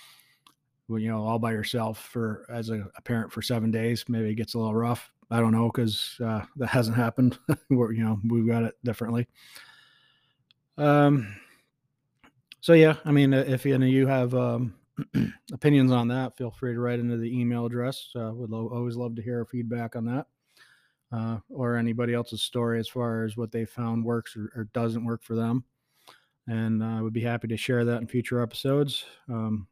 well, 0.89 0.99
you 0.99 1.09
know, 1.09 1.25
all 1.25 1.39
by 1.39 1.53
yourself 1.53 1.99
for 1.99 2.47
as 2.51 2.71
a, 2.71 2.87
a, 2.97 3.03
parent 3.03 3.33
for 3.33 3.41
seven 3.41 3.71
days, 3.71 4.05
maybe 4.09 4.31
it 4.31 4.35
gets 4.35 4.55
a 4.55 4.59
little 4.59 4.75
rough. 4.75 5.11
I 5.31 5.41
don't 5.41 5.53
know 5.53 5.71
because 5.73 6.17
uh, 6.23 6.43
that 6.57 6.69
hasn't 6.69 6.97
happened. 6.97 7.39
We're, 7.71 7.93
you 7.93 8.05
know, 8.05 8.21
we've 8.29 8.47
got 8.47 8.65
it 8.65 8.75
differently. 8.85 9.27
Um, 10.77 11.35
so 12.61 12.75
yeah, 12.75 12.97
I 13.05 13.13
mean, 13.13 13.33
if 13.33 13.65
any 13.67 13.87
of 13.87 13.93
you 13.93 14.07
have 14.07 14.35
um, 14.35 14.75
opinions 15.53 15.91
on 15.93 16.09
that, 16.09 16.37
feel 16.37 16.51
free 16.51 16.73
to 16.73 16.81
write 16.81 17.01
into 17.01 17.17
the 17.17 17.39
email 17.39 17.67
address. 17.67 18.11
Uh, 18.15 18.31
would 18.33 18.51
lo- 18.51 18.71
always 18.73 18.97
love 18.97 19.15
to 19.17 19.23
hear 19.23 19.45
feedback 19.45 19.97
on 19.97 20.05
that, 20.07 20.27
uh, 21.13 21.39
or 21.49 21.77
anybody 21.77 22.15
else's 22.15 22.43
story 22.43 22.79
as 22.79 22.89
far 22.89 23.25
as 23.25 23.37
what 23.37 23.53
they 23.53 23.65
found 23.65 24.05
works 24.05 24.37
or, 24.37 24.53
or 24.57 24.65
doesn't 24.73 25.05
work 25.05 25.23
for 25.23 25.35
them. 25.35 25.65
And 26.47 26.85
I 26.85 26.99
uh, 26.99 27.03
would 27.03 27.13
be 27.13 27.23
happy 27.23 27.49
to 27.49 27.57
share 27.57 27.85
that 27.85 28.01
in 28.01 28.07
future 28.07 28.43
episodes. 28.43 29.05
Um, 29.29 29.67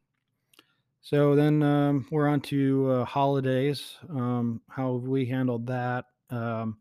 so 1.01 1.35
then 1.35 1.61
um, 1.61 2.07
we're 2.11 2.29
on 2.29 2.39
to 2.41 2.89
uh, 2.89 3.05
holidays. 3.05 3.97
Um, 4.09 4.61
how 4.69 4.93
we 4.93 5.25
handled 5.25 5.67
that? 5.67 6.05
Um, 6.29 6.77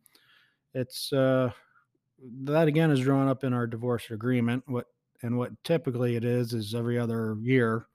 it's 0.74 1.12
uh, 1.12 1.50
that 2.44 2.68
again 2.68 2.90
is 2.90 3.00
drawn 3.00 3.28
up 3.28 3.42
in 3.44 3.52
our 3.52 3.66
divorce 3.66 4.10
agreement. 4.10 4.62
What 4.66 4.86
and 5.22 5.36
what 5.36 5.52
typically 5.64 6.16
it 6.16 6.24
is 6.24 6.54
is 6.54 6.74
every 6.74 6.98
other 6.98 7.36
year. 7.42 7.86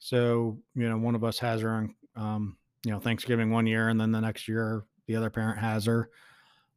So 0.00 0.58
you 0.74 0.88
know, 0.88 0.98
one 0.98 1.14
of 1.14 1.22
us 1.22 1.38
has 1.38 1.60
her 1.60 1.70
on, 1.70 1.94
um, 2.16 2.56
you 2.84 2.90
know, 2.90 2.98
Thanksgiving 2.98 3.50
one 3.50 3.66
year, 3.66 3.88
and 3.88 4.00
then 4.00 4.10
the 4.10 4.20
next 4.20 4.48
year 4.48 4.84
the 5.06 5.16
other 5.16 5.30
parent 5.30 5.58
has 5.58 5.84
her. 5.84 6.10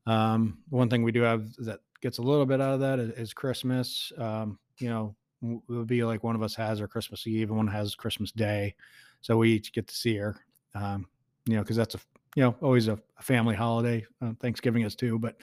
Um, 0.06 0.60
one 0.70 0.90
thing 0.90 1.02
we 1.02 1.12
do 1.12 1.22
have 1.22 1.52
that 1.60 1.80
gets 2.02 2.18
a 2.18 2.22
little 2.22 2.46
bit 2.46 2.62
out 2.62 2.74
of 2.74 2.80
that 2.82 3.00
is, 3.00 3.10
is 3.12 3.34
Christmas. 3.34 4.12
Um, 4.18 4.60
you 4.78 4.90
know, 4.90 5.16
it 5.42 5.62
would 5.70 5.88
be 5.88 6.04
like 6.04 6.24
one 6.24 6.36
of 6.36 6.44
us 6.44 6.56
has 6.56 6.80
her 6.80 6.88
Christmas 6.88 7.26
Eve 7.26 7.50
and 7.50 7.58
one 7.58 7.68
has 7.68 7.96
Christmas 7.96 8.32
Day, 8.32 8.76
so 9.22 9.38
we 9.38 9.54
each 9.54 9.74
get 9.74 9.88
to 9.88 9.96
see 9.96 10.18
her. 10.18 10.36
Um, 10.76 11.08
you 11.46 11.56
know, 11.56 11.62
because 11.62 11.78
that's 11.78 11.96
a 11.96 12.00
you 12.36 12.44
know 12.44 12.56
always 12.62 12.88
a, 12.88 13.00
family 13.22 13.56
holiday. 13.56 14.06
Uh, 14.22 14.34
Thanksgiving 14.42 14.84
is 14.84 14.96
too, 14.96 15.18
but 15.18 15.38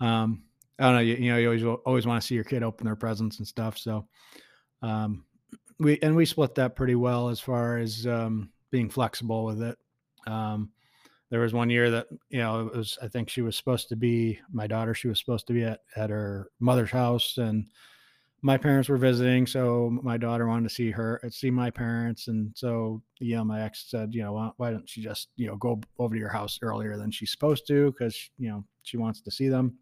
um, 0.00 0.44
I 0.78 0.84
don't 0.84 0.94
know. 0.94 1.00
You, 1.00 1.16
you 1.16 1.32
know, 1.32 1.38
you 1.38 1.46
always 1.48 1.64
always 1.84 2.06
want 2.06 2.20
to 2.20 2.26
see 2.26 2.34
your 2.34 2.44
kid 2.44 2.62
open 2.62 2.86
their 2.86 2.96
presents 2.96 3.38
and 3.38 3.46
stuff. 3.46 3.76
So, 3.76 4.06
um, 4.82 5.24
we 5.80 5.98
and 6.02 6.14
we 6.14 6.26
split 6.26 6.54
that 6.56 6.76
pretty 6.76 6.94
well 6.94 7.30
as 7.30 7.40
far 7.40 7.78
as 7.78 8.06
um, 8.06 8.50
being 8.70 8.90
flexible 8.90 9.44
with 9.44 9.62
it. 9.62 9.78
Um, 10.26 10.70
there 11.30 11.40
was 11.40 11.54
one 11.54 11.70
year 11.70 11.90
that 11.90 12.06
you 12.28 12.38
know 12.38 12.66
it 12.66 12.76
was 12.76 12.98
I 13.02 13.08
think 13.08 13.28
she 13.28 13.42
was 13.42 13.56
supposed 13.56 13.88
to 13.88 13.96
be 13.96 14.38
my 14.52 14.66
daughter. 14.66 14.94
She 14.94 15.08
was 15.08 15.18
supposed 15.18 15.46
to 15.48 15.52
be 15.52 15.64
at 15.64 15.80
at 15.96 16.10
her 16.10 16.50
mother's 16.60 16.90
house, 16.90 17.38
and 17.38 17.66
my 18.42 18.58
parents 18.58 18.88
were 18.88 18.98
visiting, 18.98 19.46
so 19.46 19.90
my 20.02 20.16
daughter 20.16 20.46
wanted 20.46 20.68
to 20.68 20.74
see 20.74 20.90
her 20.90 21.20
see 21.30 21.50
my 21.50 21.70
parents, 21.70 22.28
and 22.28 22.52
so 22.54 23.02
know 23.34 23.44
my 23.44 23.62
ex 23.62 23.86
said, 23.88 24.14
you 24.14 24.22
know, 24.22 24.34
why, 24.34 24.50
why 24.58 24.70
don't 24.70 24.88
she 24.88 25.02
just 25.02 25.28
you 25.36 25.46
know 25.46 25.56
go 25.56 25.80
over 25.98 26.14
to 26.14 26.20
your 26.20 26.28
house 26.28 26.58
earlier 26.62 26.98
than 26.98 27.10
she's 27.10 27.32
supposed 27.32 27.66
to 27.68 27.90
because 27.92 28.30
you 28.38 28.50
know 28.50 28.64
she 28.82 28.98
wants 28.98 29.22
to 29.22 29.30
see 29.30 29.48
them. 29.48 29.78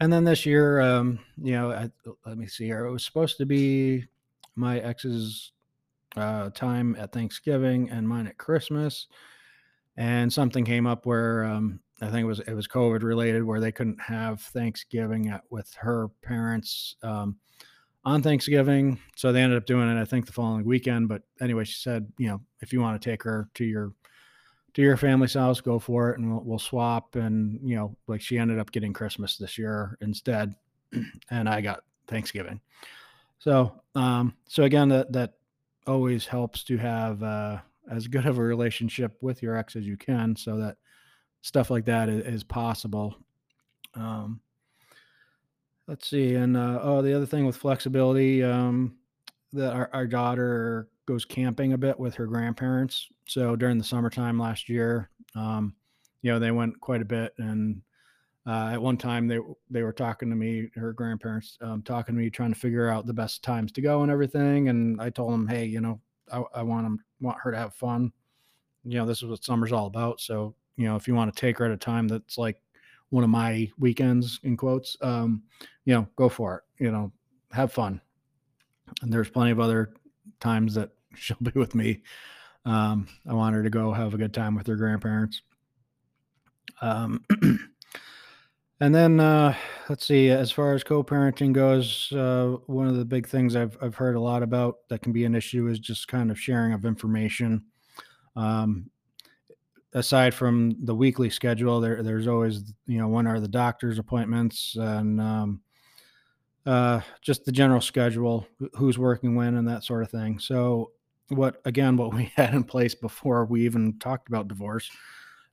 And 0.00 0.12
then 0.12 0.22
this 0.22 0.46
year, 0.46 0.80
um, 0.80 1.18
you 1.42 1.54
know, 1.54 1.72
I, 1.72 1.90
let 2.24 2.38
me 2.38 2.46
see 2.46 2.66
here. 2.66 2.84
It 2.84 2.92
was 2.92 3.04
supposed 3.04 3.36
to 3.38 3.46
be 3.46 4.06
my 4.58 4.78
ex's 4.78 5.52
uh, 6.16 6.50
time 6.50 6.96
at 6.98 7.12
Thanksgiving 7.12 7.90
and 7.90 8.08
mine 8.08 8.26
at 8.26 8.38
Christmas, 8.38 9.06
and 9.96 10.32
something 10.32 10.64
came 10.64 10.86
up 10.86 11.06
where 11.06 11.44
um, 11.44 11.80
I 12.00 12.06
think 12.06 12.22
it 12.22 12.26
was 12.26 12.40
it 12.40 12.54
was 12.54 12.68
COVID 12.68 13.02
related, 13.02 13.42
where 13.42 13.60
they 13.60 13.72
couldn't 13.72 14.00
have 14.00 14.40
Thanksgiving 14.40 15.28
at, 15.28 15.42
with 15.50 15.72
her 15.74 16.08
parents 16.22 16.96
um, 17.02 17.36
on 18.04 18.22
Thanksgiving, 18.22 18.98
so 19.16 19.32
they 19.32 19.42
ended 19.42 19.58
up 19.58 19.66
doing 19.66 19.88
it. 19.88 20.00
I 20.00 20.04
think 20.04 20.26
the 20.26 20.32
following 20.32 20.64
weekend. 20.64 21.08
But 21.08 21.22
anyway, 21.40 21.64
she 21.64 21.80
said, 21.80 22.10
you 22.18 22.28
know, 22.28 22.40
if 22.60 22.72
you 22.72 22.80
want 22.80 23.00
to 23.00 23.10
take 23.10 23.22
her 23.24 23.48
to 23.54 23.64
your 23.64 23.92
to 24.74 24.82
your 24.82 24.96
family's 24.96 25.34
house, 25.34 25.60
go 25.60 25.78
for 25.78 26.10
it, 26.10 26.18
and 26.18 26.30
we'll, 26.30 26.44
we'll 26.44 26.58
swap. 26.58 27.16
And 27.16 27.58
you 27.62 27.76
know, 27.76 27.96
like 28.06 28.20
she 28.20 28.38
ended 28.38 28.58
up 28.58 28.70
getting 28.70 28.92
Christmas 28.92 29.36
this 29.36 29.58
year 29.58 29.98
instead, 30.00 30.54
and 31.30 31.48
I 31.48 31.60
got 31.60 31.80
Thanksgiving. 32.06 32.60
So, 33.38 33.80
um, 33.94 34.34
so 34.46 34.64
again, 34.64 34.88
that 34.88 35.12
that 35.12 35.34
always 35.86 36.26
helps 36.26 36.64
to 36.64 36.76
have 36.76 37.22
uh, 37.22 37.58
as 37.90 38.08
good 38.08 38.26
of 38.26 38.38
a 38.38 38.42
relationship 38.42 39.16
with 39.20 39.42
your 39.42 39.56
ex 39.56 39.76
as 39.76 39.86
you 39.86 39.96
can, 39.96 40.36
so 40.36 40.56
that 40.58 40.76
stuff 41.42 41.70
like 41.70 41.84
that 41.86 42.08
is, 42.08 42.24
is 42.26 42.44
possible. 42.44 43.16
Um, 43.94 44.40
let's 45.86 46.08
see, 46.08 46.34
and 46.34 46.56
uh, 46.56 46.80
oh, 46.82 47.02
the 47.02 47.14
other 47.14 47.26
thing 47.26 47.46
with 47.46 47.56
flexibility, 47.56 48.42
um, 48.42 48.96
that 49.52 49.72
our, 49.72 49.90
our 49.92 50.06
daughter 50.06 50.88
goes 51.06 51.24
camping 51.24 51.72
a 51.72 51.78
bit 51.78 51.98
with 51.98 52.14
her 52.14 52.26
grandparents. 52.26 53.08
So 53.26 53.56
during 53.56 53.78
the 53.78 53.84
summertime 53.84 54.38
last 54.38 54.68
year, 54.68 55.08
um, 55.34 55.74
you 56.20 56.30
know, 56.30 56.38
they 56.38 56.50
went 56.50 56.78
quite 56.80 57.00
a 57.00 57.06
bit. 57.06 57.32
And 57.38 57.80
uh, 58.48 58.70
at 58.72 58.80
one 58.80 58.96
time, 58.96 59.28
they 59.28 59.38
they 59.68 59.82
were 59.82 59.92
talking 59.92 60.30
to 60.30 60.36
me, 60.36 60.70
her 60.74 60.94
grandparents, 60.94 61.58
um, 61.60 61.82
talking 61.82 62.14
to 62.14 62.20
me, 62.20 62.30
trying 62.30 62.52
to 62.52 62.58
figure 62.58 62.88
out 62.88 63.04
the 63.04 63.12
best 63.12 63.44
times 63.44 63.70
to 63.72 63.82
go 63.82 64.02
and 64.02 64.10
everything. 64.10 64.70
And 64.70 65.00
I 65.02 65.10
told 65.10 65.34
them, 65.34 65.46
hey, 65.46 65.66
you 65.66 65.82
know, 65.82 66.00
I, 66.32 66.42
I 66.54 66.62
want 66.62 66.86
them 66.86 66.98
want 67.20 67.36
her 67.42 67.50
to 67.50 67.58
have 67.58 67.74
fun. 67.74 68.10
You 68.84 68.96
know, 68.96 69.06
this 69.06 69.22
is 69.22 69.28
what 69.28 69.44
summer's 69.44 69.72
all 69.72 69.86
about. 69.86 70.20
So 70.20 70.54
you 70.76 70.86
know, 70.86 70.96
if 70.96 71.06
you 71.06 71.14
want 71.14 71.34
to 71.34 71.38
take 71.38 71.58
her 71.58 71.66
at 71.66 71.72
a 71.72 71.76
time 71.76 72.08
that's 72.08 72.38
like 72.38 72.56
one 73.10 73.22
of 73.22 73.28
my 73.28 73.70
weekends 73.78 74.40
in 74.44 74.56
quotes, 74.56 74.96
um, 75.02 75.42
you 75.84 75.92
know, 75.92 76.08
go 76.16 76.30
for 76.30 76.56
it. 76.56 76.82
You 76.82 76.90
know, 76.90 77.12
have 77.52 77.70
fun. 77.70 78.00
And 79.02 79.12
there's 79.12 79.28
plenty 79.28 79.50
of 79.50 79.60
other 79.60 79.92
times 80.40 80.74
that 80.74 80.90
she'll 81.14 81.36
be 81.42 81.50
with 81.54 81.74
me. 81.74 82.00
Um, 82.64 83.08
I 83.28 83.34
want 83.34 83.54
her 83.56 83.62
to 83.62 83.70
go 83.70 83.92
have 83.92 84.14
a 84.14 84.18
good 84.18 84.32
time 84.32 84.54
with 84.54 84.66
her 84.68 84.76
grandparents. 84.76 85.42
Um, 86.80 87.24
and 88.80 88.94
then 88.94 89.18
uh, 89.18 89.54
let's 89.88 90.06
see. 90.06 90.28
As 90.30 90.50
far 90.52 90.74
as 90.74 90.84
co-parenting 90.84 91.52
goes, 91.52 92.12
uh, 92.12 92.56
one 92.66 92.86
of 92.86 92.96
the 92.96 93.04
big 93.04 93.26
things 93.26 93.56
I've 93.56 93.76
I've 93.82 93.96
heard 93.96 94.16
a 94.16 94.20
lot 94.20 94.42
about 94.42 94.76
that 94.88 95.02
can 95.02 95.12
be 95.12 95.24
an 95.24 95.34
issue 95.34 95.66
is 95.68 95.78
just 95.78 96.08
kind 96.08 96.30
of 96.30 96.38
sharing 96.40 96.72
of 96.72 96.84
information. 96.84 97.64
Um, 98.36 98.90
aside 99.94 100.34
from 100.34 100.76
the 100.84 100.94
weekly 100.94 101.30
schedule, 101.30 101.80
there 101.80 102.02
there's 102.02 102.28
always 102.28 102.72
you 102.86 102.98
know 102.98 103.08
when 103.08 103.26
are 103.26 103.40
the 103.40 103.48
doctor's 103.48 103.98
appointments 103.98 104.76
and 104.78 105.20
um, 105.20 105.60
uh, 106.64 107.00
just 107.20 107.44
the 107.44 107.52
general 107.52 107.80
schedule, 107.80 108.46
who's 108.74 108.98
working 108.98 109.34
when, 109.34 109.56
and 109.56 109.66
that 109.66 109.82
sort 109.82 110.02
of 110.02 110.10
thing. 110.10 110.38
So 110.38 110.92
what 111.30 111.60
again 111.64 111.96
what 111.96 112.14
we 112.14 112.32
had 112.36 112.54
in 112.54 112.62
place 112.62 112.94
before 112.94 113.44
we 113.44 113.64
even 113.64 113.98
talked 113.98 114.28
about 114.28 114.48
divorce 114.48 114.90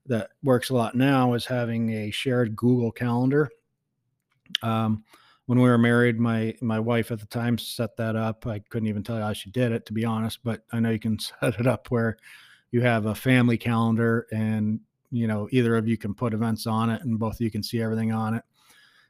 that 0.08 0.32
works 0.44 0.70
a 0.70 0.76
lot 0.76 0.96
now 0.96 1.34
is 1.34 1.46
having 1.46 1.90
a 1.92 2.12
shared 2.12 2.56
Google 2.56 2.92
Calendar. 2.92 3.50
Um, 4.62 5.04
when 5.48 5.60
we 5.60 5.70
were 5.70 5.78
married, 5.78 6.20
my 6.20 6.56
my 6.62 6.80
wife 6.80 7.12
at 7.12 7.20
the 7.20 7.26
time 7.28 7.58
set 7.58 7.96
that 7.98 8.16
up. 8.16 8.48
I 8.48 8.60
couldn't 8.60 8.90
even 8.90 9.04
tell 9.04 9.18
you 9.18 9.24
how 9.24 9.34
she 9.34 9.52
did 9.52 9.72
it, 9.72 9.86
to 9.88 9.94
be 9.94 10.06
honest, 10.06 10.40
but 10.44 10.64
I 10.72 10.80
know 10.80 10.90
you 10.90 11.00
can 11.00 11.20
set 11.42 11.60
it 11.60 11.68
up 11.68 11.92
where 11.92 12.18
you 12.72 12.82
have 12.82 13.06
a 13.06 13.16
family 13.16 13.58
calendar 13.58 14.28
and 14.32 14.80
you 15.12 15.28
know 15.28 15.48
either 15.52 15.76
of 15.78 15.88
you 15.88 15.98
can 15.98 16.14
put 16.14 16.34
events 16.34 16.68
on 16.68 16.90
it 16.90 17.02
and 17.04 17.18
both 17.18 17.36
of 17.36 17.42
you 17.42 17.52
can 17.52 17.64
see 17.64 17.82
everything 17.82 18.12
on 18.12 18.34
it 18.34 18.44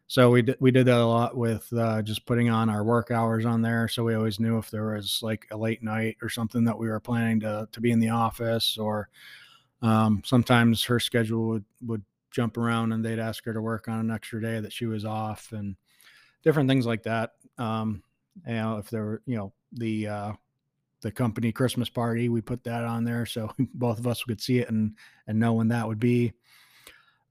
so 0.08 0.30
we 0.30 0.44
did 0.44 0.58
we 0.60 0.70
did 0.70 0.86
that 0.86 1.00
a 1.00 1.06
lot 1.06 1.36
with 1.36 1.72
uh, 1.74 2.00
just 2.02 2.28
putting 2.28 2.50
on 2.50 2.70
our 2.70 2.84
work 2.84 3.10
hours 3.10 3.44
on 3.44 3.62
there 3.62 3.88
so 3.88 4.04
we 4.04 4.14
always 4.14 4.40
knew 4.40 4.60
if 4.60 4.70
there 4.70 4.94
was 4.94 5.20
like 5.24 5.48
a 5.50 5.58
late 5.58 5.82
night 5.82 6.16
or 6.22 6.30
something 6.30 6.64
that 6.64 6.78
we 6.78 6.88
were 6.88 7.00
planning 7.00 7.40
to 7.40 7.68
to 7.72 7.82
be 7.82 7.92
in 7.92 8.00
the 8.00 8.10
office 8.10 8.78
or 8.78 9.10
um, 9.86 10.22
sometimes 10.26 10.84
her 10.84 11.00
schedule 11.00 11.48
would 11.48 11.66
would 11.86 12.04
jump 12.32 12.58
around 12.58 12.92
and 12.92 13.04
they'd 13.04 13.20
ask 13.20 13.46
her 13.46 13.54
to 13.54 13.62
work 13.62 13.88
on 13.88 14.00
an 14.00 14.12
extra 14.12 14.42
day 14.42 14.60
that 14.60 14.74
she 14.74 14.86
was 14.86 15.06
off 15.06 15.54
and 15.54 15.76
different 16.44 16.68
things 16.68 16.86
like 16.86 17.02
that 17.04 17.32
um, 17.58 18.04
you 18.46 18.54
know 18.54 18.78
if 18.78 18.90
there 18.90 19.06
were 19.06 19.22
you 19.26 19.38
know 19.38 19.54
the 19.72 20.08
uh, 20.08 20.34
the 21.06 21.12
company 21.12 21.52
Christmas 21.52 21.88
party. 21.88 22.30
We 22.30 22.42
put 22.42 22.64
that 22.64 22.84
on 22.84 23.04
there 23.04 23.28
so 23.28 23.52
both 23.76 24.00
of 24.00 24.08
us 24.08 24.24
could 24.24 24.42
see 24.42 24.58
it 24.58 24.70
and 24.70 24.96
and 25.28 25.40
know 25.40 25.54
when 25.54 25.68
that 25.68 25.88
would 25.88 26.00
be. 26.00 26.34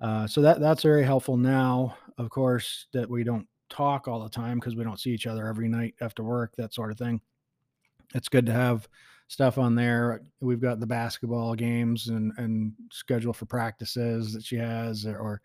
Uh, 0.00 0.28
so 0.28 0.40
that 0.42 0.61
that's 0.61 0.82
very 0.84 1.04
helpful 1.04 1.37
now. 1.37 1.96
Of 2.16 2.30
course, 2.30 2.87
that 2.92 3.11
we 3.11 3.25
don't 3.25 3.49
talk 3.68 4.06
all 4.06 4.23
the 4.23 4.28
time 4.28 4.61
because 4.61 4.76
we 4.76 4.84
don't 4.84 5.00
see 5.00 5.11
each 5.11 5.26
other 5.26 5.49
every 5.49 5.68
night 5.68 5.94
after 6.00 6.23
work, 6.23 6.54
that 6.56 6.73
sort 6.73 6.92
of 6.92 6.99
thing. 6.99 7.20
It's 8.14 8.28
good 8.28 8.46
to 8.46 8.52
have 8.52 8.88
stuff 9.28 9.59
on 9.59 9.75
there. 9.75 10.23
We've 10.40 10.61
got 10.61 10.81
the 10.81 10.87
basketball 10.87 11.54
games 11.54 12.09
and 12.09 12.33
and 12.37 12.73
schedule 12.90 13.33
for 13.33 13.47
practices 13.47 14.33
that 14.33 14.45
she 14.45 14.57
has, 14.57 15.07
or 15.07 15.40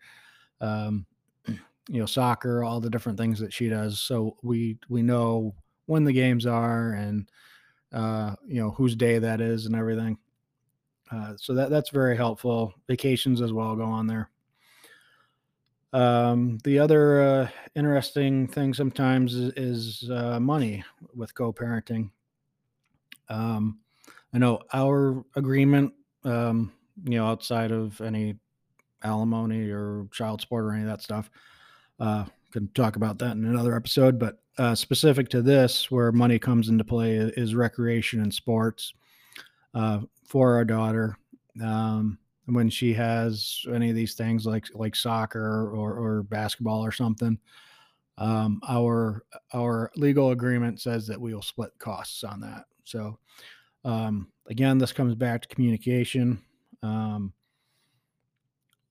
um, 0.60 1.06
you 1.46 2.00
know, 2.00 2.06
soccer, 2.06 2.62
all 2.64 2.80
the 2.80 2.90
different 2.90 3.18
things 3.18 3.38
that 3.40 3.52
she 3.52 3.68
does. 3.68 4.00
So 4.00 4.36
we 4.42 4.78
we 4.88 5.02
know 5.02 5.54
when 5.86 6.04
the 6.04 6.12
games 6.12 6.46
are 6.46 6.92
and 6.92 7.28
uh, 7.92 8.34
you 8.46 8.60
know, 8.60 8.70
whose 8.70 8.94
day 8.94 9.18
that 9.18 9.40
is 9.40 9.66
and 9.66 9.74
everything. 9.74 10.16
Uh, 11.10 11.34
so 11.36 11.54
that 11.54 11.70
that's 11.70 11.90
very 11.90 12.16
helpful. 12.16 12.72
Vacations 12.86 13.40
as 13.40 13.52
well 13.52 13.74
go 13.74 13.84
on 13.84 14.06
there. 14.06 14.30
Um, 15.92 16.58
the 16.62 16.78
other 16.78 17.20
uh, 17.20 17.48
interesting 17.74 18.46
thing 18.46 18.72
sometimes 18.74 19.34
is, 19.34 19.52
is 19.56 20.10
uh, 20.10 20.38
money 20.38 20.84
with 21.16 21.34
co-parenting. 21.34 22.10
Um, 23.30 23.78
I 24.34 24.38
know 24.38 24.60
our 24.72 25.24
agreement, 25.36 25.94
um, 26.24 26.72
you 27.04 27.18
know, 27.18 27.26
outside 27.26 27.72
of 27.72 28.00
any 28.00 28.36
alimony 29.02 29.70
or 29.70 30.06
child 30.12 30.40
support 30.40 30.64
or 30.64 30.72
any 30.72 30.82
of 30.82 30.88
that 30.88 31.02
stuff, 31.02 31.30
uh, 31.98 32.24
can 32.52 32.68
talk 32.74 32.96
about 32.96 33.18
that 33.18 33.36
in 33.36 33.46
another 33.46 33.74
episode. 33.74 34.18
But 34.18 34.40
uh, 34.58 34.74
specific 34.74 35.28
to 35.30 35.42
this, 35.42 35.90
where 35.90 36.12
money 36.12 36.38
comes 36.38 36.68
into 36.68 36.84
play, 36.84 37.16
is 37.16 37.54
recreation 37.54 38.20
and 38.20 38.34
sports 38.34 38.92
uh, 39.74 40.00
for 40.26 40.54
our 40.54 40.64
daughter. 40.64 41.16
Um, 41.62 42.18
when 42.46 42.68
she 42.68 42.92
has 42.94 43.64
any 43.72 43.90
of 43.90 43.96
these 43.96 44.14
things 44.14 44.44
like 44.44 44.66
like 44.74 44.96
soccer 44.96 45.70
or, 45.70 45.94
or 45.94 46.22
basketball 46.24 46.84
or 46.84 46.92
something, 46.92 47.38
um, 48.18 48.60
our 48.68 49.24
our 49.54 49.90
legal 49.96 50.32
agreement 50.32 50.80
says 50.80 51.06
that 51.06 51.20
we 51.20 51.32
will 51.32 51.42
split 51.42 51.70
costs 51.78 52.24
on 52.24 52.40
that. 52.40 52.64
So 52.84 53.18
um, 53.84 54.28
again, 54.48 54.78
this 54.78 54.92
comes 54.92 55.14
back 55.14 55.42
to 55.42 55.48
communication. 55.48 56.40
Um, 56.82 57.32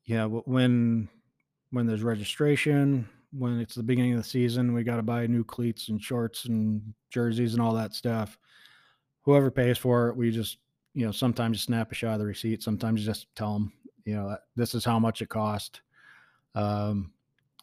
yeah, 0.06 0.26
when 0.26 1.08
when 1.72 1.86
there's 1.86 2.02
registration, 2.04 3.08
when 3.32 3.60
it's 3.60 3.76
the 3.76 3.84
beginning 3.84 4.14
of 4.14 4.18
the 4.24 4.28
season, 4.28 4.74
we 4.74 4.84
got 4.84 4.96
to 4.96 5.04
buy 5.04 5.28
new 5.28 5.44
cleats 5.44 5.90
and 5.90 6.02
shorts 6.02 6.46
and 6.46 6.94
jerseys 7.12 7.54
and 7.54 7.62
all 7.62 7.74
that 7.74 7.94
stuff. 7.94 8.38
Whoever 9.22 9.52
pays 9.52 9.78
for 9.78 10.10
it, 10.10 10.16
we 10.16 10.32
just, 10.32 10.58
you 10.96 11.06
know, 11.06 11.12
sometimes 11.12 11.62
snap 11.62 11.92
a 11.92 11.96
shot 11.96 12.14
of 12.14 12.20
the 12.20 12.26
receipt. 12.26 12.64
Sometimes 12.64 13.06
just 13.06 13.28
tell 13.36 13.54
them, 13.54 13.74
you 14.06 14.16
know, 14.16 14.36
this 14.56 14.74
is 14.74 14.84
how 14.84 14.98
much 14.98 15.22
it 15.22 15.30
cost. 15.30 15.82
Um, 16.56 17.12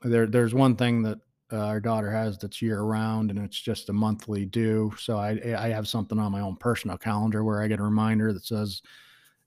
there, 0.02 0.26
there's 0.26 0.54
one 0.54 0.76
thing 0.76 1.02
that 1.02 1.18
uh, 1.52 1.66
our 1.66 1.80
daughter 1.80 2.10
has 2.10 2.38
that's 2.38 2.60
year 2.60 2.82
round 2.82 3.30
and 3.30 3.38
it's 3.38 3.60
just 3.60 3.88
a 3.88 3.92
monthly 3.92 4.44
due. 4.46 4.92
So 4.98 5.18
I, 5.18 5.38
I 5.56 5.68
have 5.68 5.86
something 5.86 6.18
on 6.18 6.32
my 6.32 6.40
own 6.40 6.56
personal 6.56 6.98
calendar 6.98 7.44
where 7.44 7.62
I 7.62 7.68
get 7.68 7.80
a 7.80 7.84
reminder 7.84 8.32
that 8.32 8.44
says, 8.44 8.82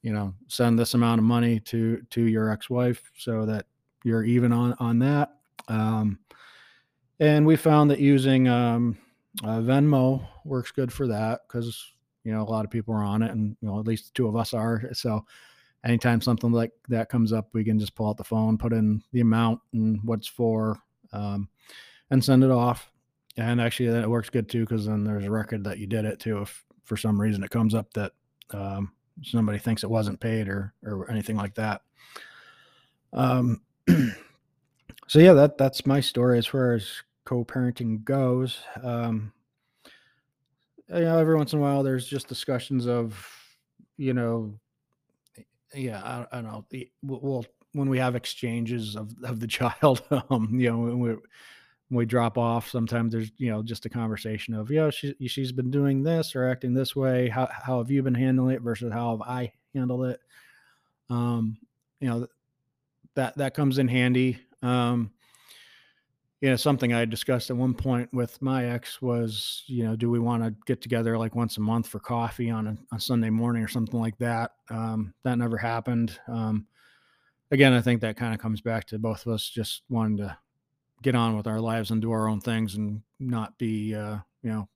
you 0.02 0.14
know, 0.14 0.34
send 0.48 0.80
this 0.80 0.94
amount 0.94 1.20
of 1.20 1.26
money 1.26 1.60
to, 1.62 2.02
to 2.12 2.22
your 2.24 2.52
ex-wife 2.52 3.12
so 3.18 3.46
that 3.46 3.66
you're 4.04 4.24
even 4.24 4.54
on, 4.54 4.76
on 4.80 5.00
that 5.00 5.40
um, 5.70 6.20
and 7.20 7.46
we 7.46 7.56
found 7.56 7.92
that 7.92 8.00
using 8.00 8.48
um, 8.48 8.98
uh, 9.44 9.60
Venmo 9.60 10.26
works 10.46 10.72
good 10.72 10.92
for 10.92 11.08
that 11.08 11.42
because 11.48 11.94
you 12.24 12.32
know 12.34 12.42
a 12.42 12.50
lot 12.50 12.66
of 12.66 12.72
people 12.72 12.94
are 12.94 13.04
on 13.04 13.22
it, 13.22 13.32
and 13.32 13.56
you 13.62 13.68
know 13.68 13.80
at 13.80 13.88
least 13.88 14.14
two 14.16 14.28
of 14.28 14.36
us 14.36 14.54
are. 14.54 14.90
So 14.94 15.26
anytime 15.86 16.22
something 16.22 16.52
like 16.52 16.72
that 16.88 17.10
comes 17.10 17.32
up, 17.32 17.50
we 17.54 17.64
can 17.64 17.80
just 17.80 17.96
pull 17.96 18.10
out 18.10 18.18
the 18.18 18.24
phone, 18.24 18.58
put 18.58 18.74
in 18.74 19.02
the 19.12 19.22
amount 19.22 19.60
and 19.74 20.00
what's 20.04 20.28
for, 20.28 20.78
um, 21.14 21.48
and 22.10 22.24
send 22.24 22.44
it 22.44 22.52
off. 22.52 22.92
And 23.38 23.62
actually, 23.62 23.90
that 23.90 24.10
works 24.10 24.30
good 24.30 24.50
too 24.50 24.62
because 24.62 24.86
then 24.86 25.04
there's 25.04 25.26
a 25.26 25.32
record 25.32 25.64
that 25.64 25.78
you 25.78 25.88
did 25.88 26.06
it 26.06 26.20
too. 26.20 26.42
If 26.42 26.64
for 26.84 26.98
some 26.98 27.20
reason 27.20 27.44
it 27.44 27.52
comes 27.52 27.76
up 27.76 27.94
that 27.94 28.12
um, 28.52 28.92
somebody 29.24 29.60
thinks 29.60 29.84
it 29.84 29.90
wasn't 29.90 30.20
paid 30.20 30.48
or 30.48 30.74
or 30.84 31.10
anything 31.10 31.38
like 31.38 31.56
that. 31.56 31.82
Um, 33.14 33.62
so 35.08 35.20
yeah, 35.20 35.34
that 35.34 35.58
that's 35.58 35.86
my 35.86 36.00
story 36.00 36.38
as 36.38 36.46
far 36.48 36.74
as 36.74 37.04
co-parenting 37.26 38.04
goes. 38.04 38.60
Um, 38.82 39.32
you 40.90 41.02
know, 41.02 41.20
every 41.20 41.36
once 41.36 41.54
in 41.54 41.60
a 41.60 41.62
while, 41.62 41.84
there's 41.84 42.08
just 42.08 42.28
discussions 42.28 42.88
of, 42.88 43.24
you 43.98 44.14
know, 44.14 44.56
yeah, 45.76 46.02
I, 46.32 46.38
I 46.38 46.42
don't 46.42 46.52
know. 46.52 46.66
We'll 47.04 47.46
when 47.74 47.90
we 47.90 48.00
have 48.00 48.16
exchanges 48.16 48.96
of 48.96 49.14
of 49.24 49.40
the 49.40 49.48
child, 49.60 50.04
um, 50.30 50.60
you 50.60 50.72
know, 50.72 51.20
when 51.90 51.98
we 51.98 52.06
drop 52.06 52.38
off, 52.38 52.70
sometimes 52.70 53.12
there's 53.12 53.32
you 53.38 53.52
know 53.52 53.62
just 53.62 53.86
a 53.86 53.90
conversation 53.90 54.54
of, 54.54 54.72
yeah, 54.72 54.90
she 54.90 55.16
she's 55.28 55.52
been 55.52 55.72
doing 55.72 56.04
this 56.04 56.36
or 56.36 56.50
acting 56.50 56.74
this 56.74 56.96
way. 56.96 57.28
How 57.28 57.50
how 57.52 57.80
have 57.80 57.92
you 57.92 58.02
been 58.04 58.16
handling 58.16 58.56
it 58.56 58.62
versus 58.62 58.94
how 58.94 59.12
have 59.12 59.22
I 59.22 59.52
handled 59.74 60.06
it? 60.06 60.20
Um, 61.10 61.58
you 62.00 62.10
know, 62.10 62.28
that 63.16 63.38
that 63.38 63.54
comes 63.54 63.78
in 63.78 63.88
handy 63.88 64.40
um, 64.62 65.12
you 66.42 66.50
know, 66.50 66.56
something 66.56 66.94
I 66.94 67.04
discussed 67.04 67.50
at 67.50 67.58
one 67.58 67.74
point 67.74 68.10
with 68.14 68.42
my 68.42 68.68
ex 68.68 69.02
was, 69.02 69.64
you 69.68 69.84
know, 69.84 69.96
do 69.96 70.10
we 70.10 70.20
want 70.20 70.44
to 70.44 70.56
get 70.66 70.82
together 70.82 71.18
like 71.18 71.36
once 71.36 71.58
a 71.58 71.62
month 71.62 71.88
for 71.88 72.00
coffee 72.00 72.50
on 72.50 72.78
a, 72.94 73.00
Sunday 73.00 73.30
morning 73.30 73.62
or 73.62 73.68
something 73.68 74.00
like 74.00 74.18
that? 74.20 74.52
Um, 74.70 75.14
that 75.24 75.38
never 75.38 75.58
happened. 75.58 76.18
Um, 76.30 76.66
again, 77.52 77.74
I 77.74 77.82
think 77.82 78.00
that 78.02 78.16
kind 78.16 78.34
of 78.34 78.40
comes 78.40 78.62
back 78.62 78.86
to 78.86 79.00
both 79.00 79.26
of 79.26 79.34
us 79.34 79.50
just 79.50 79.84
wanting 79.90 80.18
to 80.18 80.38
get 81.02 81.16
on 81.16 81.36
with 81.38 81.48
our 81.48 81.60
lives 81.60 81.92
and 81.92 82.02
do 82.02 82.12
our 82.12 82.28
own 82.28 82.42
things 82.42 82.76
and 82.76 83.02
not 83.20 83.58
be, 83.58 83.96
uh, 83.96 84.18
you 84.42 84.50
know, 84.50 84.68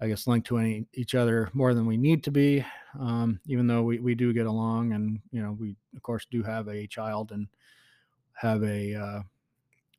I 0.00 0.08
guess 0.08 0.26
linked 0.26 0.46
to 0.48 0.58
any 0.58 0.86
each 0.94 1.14
other 1.14 1.50
more 1.52 1.74
than 1.74 1.86
we 1.86 1.96
need 1.96 2.24
to 2.24 2.30
be. 2.30 2.64
Um, 2.98 3.40
even 3.46 3.66
though 3.66 3.82
we, 3.82 3.98
we 3.98 4.14
do 4.14 4.32
get 4.32 4.46
along 4.46 4.92
and, 4.92 5.20
you 5.32 5.42
know, 5.42 5.56
we 5.58 5.76
of 5.96 6.02
course 6.02 6.26
do 6.30 6.42
have 6.42 6.68
a 6.68 6.86
child 6.86 7.32
and, 7.32 7.48
have 8.38 8.62
a 8.62 8.94
uh, 8.94 9.20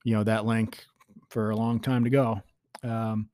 you 0.04 0.16
know 0.16 0.24
that 0.24 0.46
link 0.46 0.86
for 1.30 1.52
a 1.52 1.56
long 1.56 1.80
time 1.80 2.04
to 2.04 2.10
go. 2.10 2.42
Um, 2.84 3.30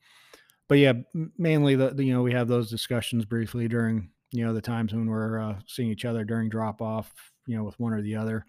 but 0.67 0.79
yeah, 0.79 0.93
mainly 1.37 1.75
the, 1.75 1.91
the, 1.91 2.03
you 2.03 2.13
know 2.13 2.23
we 2.23 2.33
have 2.33 2.47
those 2.47 2.69
discussions 2.69 3.23
briefly 3.23 3.67
during 3.67 4.09
you 4.31 4.43
know 4.43 4.53
the 4.53 4.61
times 4.61 4.93
when 4.93 5.07
we're 5.07 5.39
uh, 5.39 5.55
seeing 5.67 5.89
each 5.89 6.05
other 6.05 6.25
during 6.25 6.49
drop 6.49 6.81
off, 6.81 7.13
you 7.45 7.55
know, 7.55 7.63
with 7.63 7.79
one 7.79 7.93
or 7.93 8.01
the 8.01 8.15
other. 8.15 8.45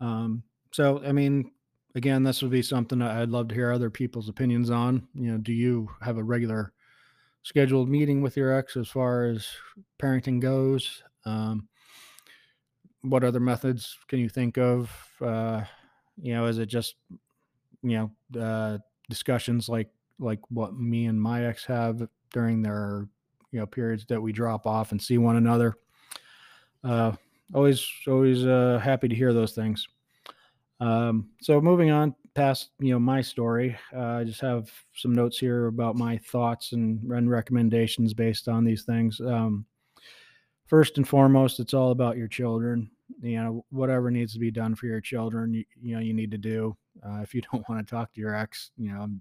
Um, 0.00 0.44
so 0.72 1.02
I 1.04 1.12
mean, 1.12 1.50
again, 1.94 2.22
this 2.22 2.42
would 2.42 2.50
be 2.50 2.62
something 2.62 3.00
I'd 3.02 3.30
love 3.30 3.48
to 3.48 3.54
hear 3.54 3.72
other 3.72 3.90
people's 3.90 4.28
opinions 4.28 4.70
on. 4.70 5.06
You 5.14 5.32
know, 5.32 5.38
do 5.38 5.52
you 5.52 5.88
have 6.00 6.18
a 6.18 6.24
regular 6.24 6.72
scheduled 7.42 7.88
meeting 7.88 8.20
with 8.20 8.36
your 8.36 8.52
ex 8.52 8.76
as 8.76 8.88
far 8.88 9.24
as 9.24 9.46
parenting 10.00 10.40
goes? 10.40 11.02
Um, 11.24 11.68
what 13.02 13.24
other 13.24 13.40
methods 13.40 13.98
can 14.08 14.18
you 14.18 14.28
think 14.28 14.58
of? 14.58 14.90
Uh, 15.20 15.62
you 16.20 16.34
know, 16.34 16.46
is 16.46 16.58
it 16.58 16.66
just 16.66 16.96
you 17.82 18.10
know 18.34 18.40
uh, 18.40 18.78
discussions 19.08 19.68
like 19.68 19.90
like 20.18 20.40
what 20.50 20.74
me 20.74 21.06
and 21.06 21.20
my 21.20 21.46
ex 21.46 21.64
have 21.64 22.06
during 22.32 22.62
their 22.62 23.08
you 23.52 23.60
know 23.60 23.66
periods 23.66 24.04
that 24.06 24.20
we 24.20 24.32
drop 24.32 24.66
off 24.66 24.92
and 24.92 25.00
see 25.00 25.18
one 25.18 25.36
another? 25.36 25.74
Uh, 26.84 27.12
always 27.54 27.86
always 28.06 28.44
uh, 28.44 28.80
happy 28.82 29.08
to 29.08 29.14
hear 29.14 29.32
those 29.32 29.52
things. 29.52 29.86
Um, 30.80 31.30
so 31.40 31.60
moving 31.60 31.90
on 31.90 32.14
past 32.34 32.70
you 32.78 32.92
know 32.92 33.00
my 33.00 33.20
story, 33.20 33.76
uh, 33.94 34.18
I 34.18 34.24
just 34.24 34.40
have 34.40 34.70
some 34.94 35.12
notes 35.12 35.38
here 35.38 35.66
about 35.66 35.96
my 35.96 36.18
thoughts 36.18 36.72
and, 36.72 37.00
recommendations 37.28 38.14
based 38.14 38.48
on 38.48 38.64
these 38.64 38.84
things. 38.84 39.20
Um, 39.20 39.66
first 40.66 40.96
and 40.98 41.08
foremost, 41.08 41.58
it's 41.60 41.74
all 41.74 41.90
about 41.90 42.16
your 42.16 42.28
children. 42.28 42.90
you 43.22 43.36
know, 43.36 43.64
whatever 43.70 44.10
needs 44.10 44.34
to 44.34 44.38
be 44.38 44.50
done 44.50 44.74
for 44.74 44.86
your 44.86 45.00
children, 45.00 45.52
you, 45.54 45.64
you 45.80 45.94
know, 45.94 46.00
you 46.00 46.12
need 46.14 46.30
to 46.30 46.38
do. 46.38 46.76
Uh, 47.04 47.20
if 47.22 47.34
you 47.34 47.40
don't 47.52 47.68
want 47.68 47.84
to 47.84 47.90
talk 47.90 48.12
to 48.12 48.20
your 48.20 48.34
ex, 48.34 48.70
you 48.76 48.92
know, 48.92 49.00
I'm, 49.00 49.20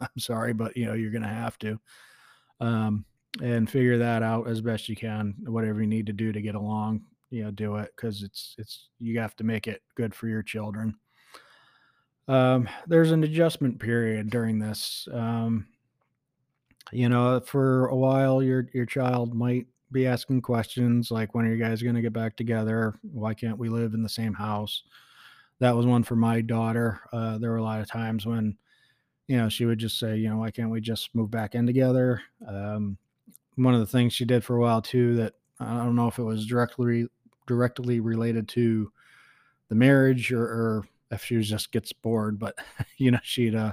I'm 0.00 0.18
sorry, 0.18 0.52
but 0.52 0.76
you 0.76 0.86
know, 0.86 0.94
you're 0.94 1.10
going 1.10 1.22
to 1.22 1.28
have 1.28 1.58
to, 1.60 1.80
um, 2.60 3.04
and 3.42 3.68
figure 3.68 3.98
that 3.98 4.22
out 4.22 4.46
as 4.46 4.60
best 4.60 4.88
you 4.88 4.94
can. 4.94 5.34
Whatever 5.46 5.80
you 5.80 5.88
need 5.88 6.06
to 6.06 6.12
do 6.12 6.30
to 6.30 6.40
get 6.40 6.54
along, 6.54 7.02
you 7.30 7.44
know, 7.44 7.50
do 7.50 7.76
it 7.76 7.92
because 7.96 8.22
it's 8.22 8.54
it's 8.58 8.88
you 8.98 9.18
have 9.18 9.36
to 9.36 9.44
make 9.44 9.66
it 9.66 9.82
good 9.94 10.14
for 10.14 10.28
your 10.28 10.42
children. 10.42 10.94
Um, 12.28 12.68
there's 12.86 13.10
an 13.10 13.24
adjustment 13.24 13.78
period 13.78 14.30
during 14.30 14.58
this. 14.58 15.06
Um, 15.12 15.66
you 16.92 17.08
know, 17.08 17.40
for 17.40 17.86
a 17.86 17.96
while, 17.96 18.42
your 18.42 18.68
your 18.72 18.86
child 18.86 19.34
might 19.34 19.66
be 19.92 20.06
asking 20.06 20.42
questions 20.42 21.10
like, 21.10 21.34
"When 21.34 21.46
are 21.46 21.52
you 21.52 21.62
guys 21.62 21.82
going 21.82 21.94
to 21.94 22.02
get 22.02 22.12
back 22.12 22.36
together? 22.36 22.94
Why 23.02 23.34
can't 23.34 23.58
we 23.58 23.68
live 23.68 23.94
in 23.94 24.02
the 24.02 24.08
same 24.08 24.34
house?" 24.34 24.84
That 25.60 25.76
was 25.76 25.86
one 25.86 26.02
for 26.02 26.16
my 26.16 26.40
daughter. 26.40 27.00
Uh, 27.12 27.38
there 27.38 27.50
were 27.50 27.58
a 27.58 27.62
lot 27.62 27.80
of 27.80 27.88
times 27.88 28.26
when, 28.26 28.56
you 29.28 29.36
know, 29.36 29.48
she 29.48 29.66
would 29.66 29.78
just 29.78 29.98
say, 29.98 30.16
"You 30.16 30.30
know, 30.30 30.38
why 30.38 30.50
can't 30.50 30.70
we 30.70 30.80
just 30.80 31.14
move 31.14 31.30
back 31.30 31.54
in 31.54 31.66
together?" 31.66 32.22
Um, 32.46 32.98
one 33.56 33.74
of 33.74 33.80
the 33.80 33.86
things 33.86 34.12
she 34.12 34.24
did 34.24 34.44
for 34.44 34.56
a 34.56 34.60
while 34.60 34.82
too 34.82 35.16
that 35.16 35.34
I 35.60 35.84
don't 35.84 35.96
know 35.96 36.08
if 36.08 36.18
it 36.18 36.24
was 36.24 36.46
directly 36.46 37.06
directly 37.46 38.00
related 38.00 38.48
to 38.48 38.90
the 39.68 39.74
marriage 39.74 40.32
or, 40.32 40.42
or 40.42 40.84
if 41.10 41.24
she 41.24 41.40
just 41.40 41.72
gets 41.72 41.92
bored, 41.92 42.38
but 42.38 42.56
you 42.96 43.10
know, 43.10 43.20
she'd 43.22 43.54
uh, 43.54 43.72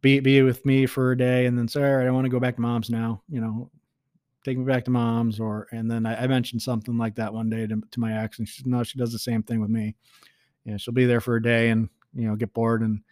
be 0.00 0.20
be 0.20 0.42
with 0.42 0.64
me 0.66 0.86
for 0.86 1.12
a 1.12 1.18
day 1.18 1.46
and 1.46 1.56
then 1.56 1.68
say, 1.68 1.82
all 1.82 1.96
right, 1.96 2.06
I 2.06 2.10
want 2.10 2.24
to 2.24 2.30
go 2.30 2.40
back 2.40 2.56
to 2.56 2.60
mom's 2.60 2.90
now. 2.90 3.22
You 3.28 3.40
know, 3.40 3.70
take 4.44 4.58
me 4.58 4.64
back 4.64 4.84
to 4.84 4.90
mom's. 4.90 5.40
Or 5.40 5.68
and 5.72 5.90
then 5.90 6.06
I, 6.06 6.24
I 6.24 6.26
mentioned 6.26 6.62
something 6.62 6.98
like 6.98 7.14
that 7.16 7.32
one 7.32 7.48
day 7.50 7.66
to, 7.66 7.80
to 7.90 8.00
my 8.00 8.22
ex, 8.22 8.38
and 8.38 8.48
she 8.48 8.62
no, 8.66 8.82
she 8.82 8.98
does 8.98 9.12
the 9.12 9.18
same 9.18 9.42
thing 9.42 9.60
with 9.60 9.70
me. 9.70 9.94
Yeah, 10.64 10.76
she'll 10.76 10.94
be 10.94 11.06
there 11.06 11.20
for 11.20 11.36
a 11.36 11.42
day 11.42 11.70
and 11.70 11.88
you 12.14 12.28
know 12.28 12.36
get 12.36 12.52
bored 12.52 12.82
and 12.82 13.02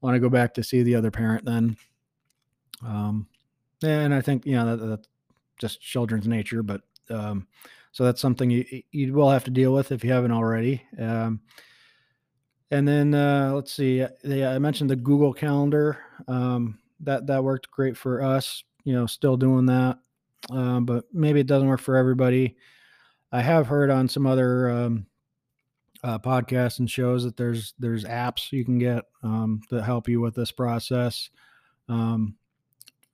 want 0.00 0.14
to 0.14 0.20
go 0.20 0.28
back 0.28 0.54
to 0.54 0.62
see 0.62 0.82
the 0.82 0.94
other 0.94 1.10
parent 1.10 1.44
then. 1.44 1.76
Um, 2.84 3.26
and 3.82 4.14
I 4.14 4.20
think 4.20 4.46
you 4.46 4.52
know 4.52 4.76
that, 4.76 4.84
that's 4.84 5.08
just 5.58 5.80
children's 5.80 6.28
nature, 6.28 6.62
but 6.62 6.82
um, 7.10 7.46
so 7.92 8.04
that's 8.04 8.20
something 8.20 8.50
you 8.50 8.82
you 8.90 9.12
will 9.12 9.30
have 9.30 9.44
to 9.44 9.50
deal 9.50 9.72
with 9.72 9.92
if 9.92 10.04
you 10.04 10.12
haven't 10.12 10.32
already. 10.32 10.82
Um, 10.98 11.40
and 12.70 12.86
then 12.86 13.14
uh, 13.14 13.52
let's 13.54 13.72
see. 13.72 14.04
Yeah, 14.24 14.50
I 14.54 14.58
mentioned 14.58 14.90
the 14.90 14.96
Google 14.96 15.32
Calendar. 15.32 15.98
Um, 16.26 16.78
that 17.00 17.26
that 17.26 17.44
worked 17.44 17.70
great 17.70 17.96
for 17.96 18.22
us. 18.22 18.62
You 18.84 18.94
know, 18.94 19.06
still 19.06 19.36
doing 19.36 19.66
that, 19.66 19.98
um, 20.50 20.84
but 20.84 21.04
maybe 21.12 21.40
it 21.40 21.46
doesn't 21.46 21.68
work 21.68 21.80
for 21.80 21.96
everybody. 21.96 22.56
I 23.32 23.42
have 23.42 23.66
heard 23.66 23.90
on 23.90 24.08
some 24.08 24.26
other 24.26 24.70
um, 24.70 25.06
uh, 26.02 26.18
podcasts 26.18 26.78
and 26.78 26.90
shows 26.90 27.24
that 27.24 27.36
there's 27.36 27.74
there's 27.78 28.04
apps 28.04 28.52
you 28.52 28.64
can 28.64 28.78
get 28.78 29.04
um, 29.22 29.60
that 29.70 29.82
help 29.82 30.08
you 30.08 30.20
with 30.20 30.34
this 30.34 30.52
process, 30.52 31.30
um, 31.88 32.36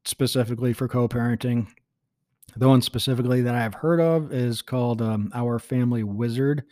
specifically 0.04 0.72
for 0.72 0.88
co-parenting. 0.88 1.66
The 2.56 2.68
one 2.68 2.82
specifically 2.82 3.42
that 3.42 3.54
I've 3.54 3.74
heard 3.74 4.00
of 4.00 4.32
is 4.32 4.62
called 4.62 5.02
um, 5.02 5.30
Our 5.34 5.58
Family 5.58 6.04
Wizard. 6.04 6.64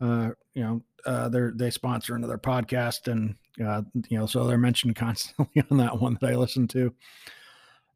Uh, 0.00 0.30
you 0.54 0.62
know, 0.62 0.82
uh, 1.06 1.28
they're 1.28 1.52
they 1.54 1.70
sponsor 1.70 2.14
another 2.14 2.38
podcast, 2.38 3.10
and 3.10 3.36
uh, 3.64 3.82
you 4.08 4.18
know, 4.18 4.26
so 4.26 4.46
they're 4.46 4.58
mentioned 4.58 4.96
constantly 4.96 5.64
on 5.70 5.78
that 5.78 6.00
one 6.00 6.18
that 6.20 6.30
I 6.30 6.36
listen 6.36 6.68
to. 6.68 6.92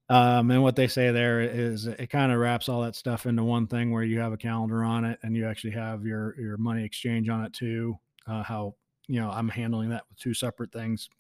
Um, 0.08 0.50
and 0.50 0.62
what 0.62 0.74
they 0.74 0.88
say 0.88 1.12
there 1.12 1.40
is 1.40 1.86
it 1.86 2.10
kind 2.10 2.32
of 2.32 2.38
wraps 2.40 2.68
all 2.68 2.82
that 2.82 2.96
stuff 2.96 3.26
into 3.26 3.44
one 3.44 3.68
thing 3.68 3.92
where 3.92 4.02
you 4.02 4.18
have 4.18 4.32
a 4.32 4.36
calendar 4.36 4.82
on 4.82 5.04
it 5.04 5.20
and 5.22 5.36
you 5.36 5.46
actually 5.46 5.70
have 5.70 6.04
your 6.04 6.34
your 6.40 6.56
money 6.56 6.84
exchange 6.84 7.28
on 7.28 7.44
it 7.44 7.52
too. 7.52 7.96
Uh, 8.26 8.42
how 8.42 8.74
you 9.06 9.20
know 9.20 9.30
I'm 9.30 9.48
handling 9.48 9.90
that 9.90 10.04
with 10.08 10.18
two 10.18 10.34
separate 10.34 10.72
things, 10.72 11.10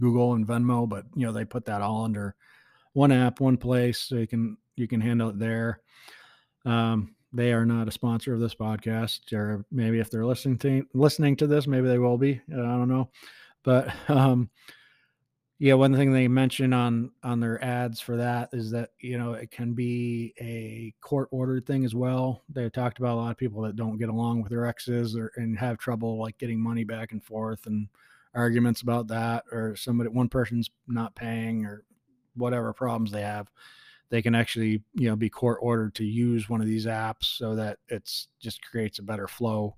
Google 0.00 0.34
and 0.34 0.46
Venmo, 0.46 0.88
but 0.88 1.04
you 1.14 1.26
know 1.26 1.32
they 1.32 1.44
put 1.44 1.66
that 1.66 1.82
all 1.82 2.04
under 2.04 2.34
one 2.94 3.12
app, 3.12 3.40
one 3.40 3.58
place, 3.58 3.98
so 3.98 4.16
you 4.16 4.26
can 4.26 4.56
you 4.78 4.88
can 4.88 5.00
handle 5.00 5.30
it 5.30 5.38
there. 5.38 5.80
Um, 6.64 7.14
they 7.32 7.52
are 7.52 7.66
not 7.66 7.88
a 7.88 7.92
sponsor 7.92 8.32
of 8.34 8.40
this 8.40 8.54
podcast, 8.54 9.32
or 9.32 9.64
maybe 9.70 9.98
if 9.98 10.10
they're 10.10 10.26
listening 10.26 10.58
to 10.58 10.86
listening 10.94 11.36
to 11.36 11.46
this, 11.46 11.66
maybe 11.66 11.88
they 11.88 11.98
will 11.98 12.18
be. 12.18 12.40
I 12.52 12.56
don't 12.56 12.88
know, 12.88 13.10
but 13.62 13.92
um, 14.08 14.50
yeah, 15.58 15.74
one 15.74 15.94
thing 15.94 16.12
they 16.12 16.28
mention 16.28 16.72
on 16.72 17.10
on 17.22 17.40
their 17.40 17.62
ads 17.62 18.00
for 18.00 18.16
that 18.16 18.50
is 18.52 18.70
that 18.70 18.90
you 19.00 19.18
know 19.18 19.34
it 19.34 19.50
can 19.50 19.74
be 19.74 20.32
a 20.40 20.94
court 21.00 21.28
ordered 21.30 21.66
thing 21.66 21.84
as 21.84 21.94
well. 21.94 22.42
They 22.48 22.68
talked 22.70 22.98
about 22.98 23.14
a 23.14 23.20
lot 23.20 23.30
of 23.32 23.36
people 23.36 23.62
that 23.62 23.76
don't 23.76 23.98
get 23.98 24.08
along 24.08 24.42
with 24.42 24.50
their 24.50 24.66
exes 24.66 25.16
or 25.16 25.32
and 25.36 25.58
have 25.58 25.78
trouble 25.78 26.18
like 26.18 26.38
getting 26.38 26.60
money 26.60 26.84
back 26.84 27.12
and 27.12 27.22
forth 27.22 27.66
and 27.66 27.88
arguments 28.34 28.82
about 28.82 29.08
that, 29.08 29.44
or 29.52 29.76
somebody 29.76 30.10
one 30.10 30.28
person's 30.28 30.70
not 30.86 31.14
paying 31.14 31.66
or 31.66 31.84
whatever 32.36 32.72
problems 32.72 33.10
they 33.10 33.22
have 33.22 33.50
they 34.10 34.22
can 34.22 34.34
actually 34.34 34.82
you 34.94 35.08
know 35.08 35.16
be 35.16 35.28
court 35.28 35.58
ordered 35.62 35.94
to 35.96 36.04
use 36.04 36.48
one 36.48 36.60
of 36.60 36.66
these 36.66 36.86
apps 36.86 37.24
so 37.36 37.54
that 37.54 37.78
it's 37.88 38.28
just 38.40 38.62
creates 38.62 38.98
a 38.98 39.02
better 39.02 39.28
flow. 39.28 39.76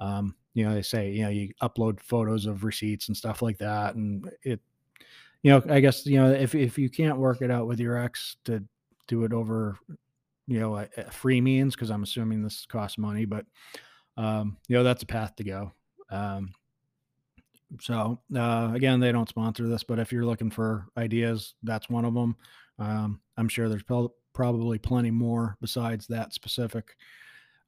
Um, 0.00 0.34
you 0.54 0.64
know 0.64 0.74
they 0.74 0.82
say 0.82 1.10
you 1.10 1.22
know 1.22 1.28
you 1.28 1.52
upload 1.62 2.00
photos 2.00 2.46
of 2.46 2.64
receipts 2.64 3.08
and 3.08 3.16
stuff 3.16 3.42
like 3.42 3.58
that 3.58 3.96
and 3.96 4.30
it 4.42 4.60
you 5.42 5.50
know 5.50 5.62
i 5.68 5.80
guess 5.80 6.06
you 6.06 6.16
know 6.16 6.30
if, 6.30 6.54
if 6.54 6.78
you 6.78 6.88
can't 6.88 7.18
work 7.18 7.42
it 7.42 7.50
out 7.50 7.66
with 7.66 7.80
your 7.80 7.98
ex 7.98 8.36
to 8.44 8.64
do 9.08 9.24
it 9.24 9.32
over 9.32 9.76
you 10.46 10.60
know 10.60 10.76
a, 10.76 10.88
a 10.96 11.10
free 11.10 11.40
means 11.40 11.74
because 11.74 11.90
i'm 11.90 12.04
assuming 12.04 12.42
this 12.42 12.64
costs 12.66 12.98
money 12.98 13.24
but 13.24 13.44
um, 14.16 14.56
you 14.68 14.76
know 14.76 14.84
that's 14.84 15.02
a 15.02 15.06
path 15.06 15.34
to 15.36 15.44
go. 15.44 15.72
Um, 16.10 16.54
so 17.80 18.20
uh, 18.36 18.70
again 18.72 19.00
they 19.00 19.10
don't 19.10 19.28
sponsor 19.28 19.66
this 19.66 19.82
but 19.82 19.98
if 19.98 20.12
you're 20.12 20.24
looking 20.24 20.50
for 20.50 20.86
ideas 20.96 21.54
that's 21.64 21.90
one 21.90 22.04
of 22.04 22.14
them 22.14 22.36
um, 22.78 23.20
I'm 23.36 23.48
sure 23.48 23.68
there's 23.68 23.84
probably 24.32 24.78
plenty 24.78 25.10
more 25.10 25.56
besides 25.60 26.06
that 26.08 26.32
specific 26.32 26.96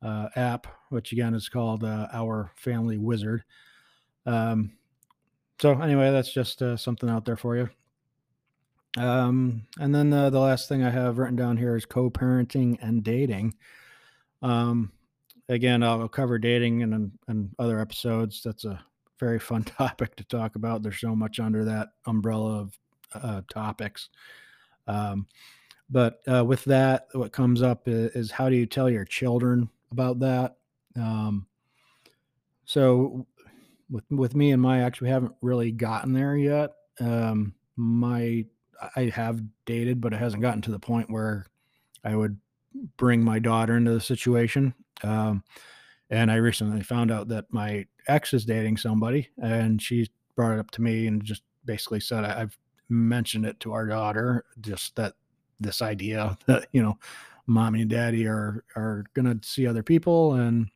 uh, 0.03 0.29
app, 0.37 0.67
which 0.91 1.13
again 1.13 1.35
is 1.35 1.49
called 1.49 1.85
uh, 1.85 2.09
Our 2.13 2.51
Family 2.57 2.99
Wizard. 2.99 3.45
Um, 4.25 4.73
so 5.61 5.81
anyway, 5.81 6.11
that's 6.11 6.33
just 6.33 6.63
uh, 6.63 6.77
something 6.77 7.09
out 7.09 7.25
there 7.25 7.37
for 7.37 7.57
you. 7.57 7.69
Um, 8.99 9.67
and 9.79 9.95
then 9.95 10.13
uh, 10.13 10.31
the 10.31 10.41
last 10.41 10.69
thing 10.69 10.83
I 10.83 10.91
have 10.91 11.19
written 11.19 11.37
down 11.37 11.57
here 11.57 11.77
is 11.77 11.85
co-parenting 11.85 12.79
and 12.81 13.03
dating. 13.03 13.55
Um, 14.43 14.93
again, 15.49 15.83
I'll 15.83 16.09
cover 16.09 16.39
dating 16.39 16.83
and 16.83 17.13
and 17.29 17.51
other 17.59 17.81
episodes. 17.81 18.43
That's 18.43 18.65
a 18.65 18.83
very 19.19 19.39
fun 19.39 19.65
topic 19.65 20.17
to 20.17 20.25
talk 20.25 20.57
about. 20.57 20.83
There's 20.83 21.01
so 21.01 21.15
much 21.15 21.41
under 21.41 21.65
that 21.65 21.89
umbrella 22.07 22.61
of 22.61 22.79
uh, 23.15 23.43
topics. 23.53 24.09
Um, 24.87 25.27
but 25.89 26.21
uh, 26.27 26.45
with 26.45 26.65
that, 26.65 27.09
what 27.13 27.33
comes 27.33 27.63
up 27.63 27.87
is, 27.87 28.11
is, 28.13 28.31
how 28.31 28.49
do 28.49 28.57
you 28.57 28.67
tell 28.67 28.91
your 28.91 29.05
children 29.05 29.69
about 29.93 30.19
that? 30.21 30.57
Um, 30.97 31.47
so 32.65 33.27
with 33.89 34.05
with 34.11 34.35
me 34.35 34.51
and 34.51 34.61
my 34.61 34.85
ex, 34.85 35.01
we 35.01 35.09
haven't 35.09 35.35
really 35.41 35.71
gotten 35.71 36.13
there 36.13 36.37
yet. 36.37 36.73
Um, 37.01 37.55
my 37.77 38.45
I 38.97 39.05
have 39.15 39.41
dated, 39.65 40.01
but 40.01 40.13
it 40.13 40.19
hasn't 40.19 40.43
gotten 40.43 40.63
to 40.63 40.71
the 40.71 40.79
point 40.79 41.11
where 41.11 41.47
I 42.05 42.17
would 42.17 42.39
bring 42.97 43.23
my 43.23 43.39
daughter 43.39 43.77
into 43.77 43.93
the 43.93 44.01
situation. 44.01 44.75
Um, 45.03 45.45
and 46.11 46.31
I 46.31 46.37
recently 46.37 46.83
found 46.83 47.11
out 47.11 47.29
that 47.29 47.47
my 47.51 47.87
ex 48.09 48.35
is 48.35 48.45
dating 48.45 48.77
somebody, 48.77 49.29
and 49.41 49.81
she 49.81 50.09
brought 50.35 50.55
it 50.55 50.61
up 50.61 50.71
to 50.73 50.83
me 50.83 51.07
and 51.07 51.23
just 51.25 51.43
basically 51.65 52.01
said, 52.01 52.25
"I've 52.25 52.59
mentioned 52.89 53.47
it 53.47 53.59
to 53.61 53.73
our 53.73 53.87
daughter, 53.87 54.45
just 54.61 54.97
that 54.97 55.15
this 55.61 55.83
idea 55.83 56.37
that 56.47 56.67
you 56.73 56.83
know, 56.83 56.99
mommy 57.47 57.83
and 57.83 57.91
daddy 57.91 58.27
are 58.27 58.65
are 58.77 59.05
gonna 59.15 59.39
see 59.43 59.67
other 59.67 59.83
people, 59.83 60.35
and 60.35 60.69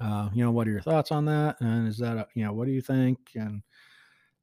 uh, 0.00 0.28
you 0.34 0.44
know, 0.44 0.50
what 0.50 0.66
are 0.66 0.72
your 0.72 0.80
thoughts 0.80 1.12
on 1.12 1.24
that? 1.26 1.60
And 1.60 1.88
is 1.88 1.98
that 1.98 2.16
a, 2.16 2.26
you 2.34 2.44
know, 2.44 2.52
what 2.52 2.66
do 2.66 2.72
you 2.72 2.80
think? 2.80 3.18
And 3.34 3.62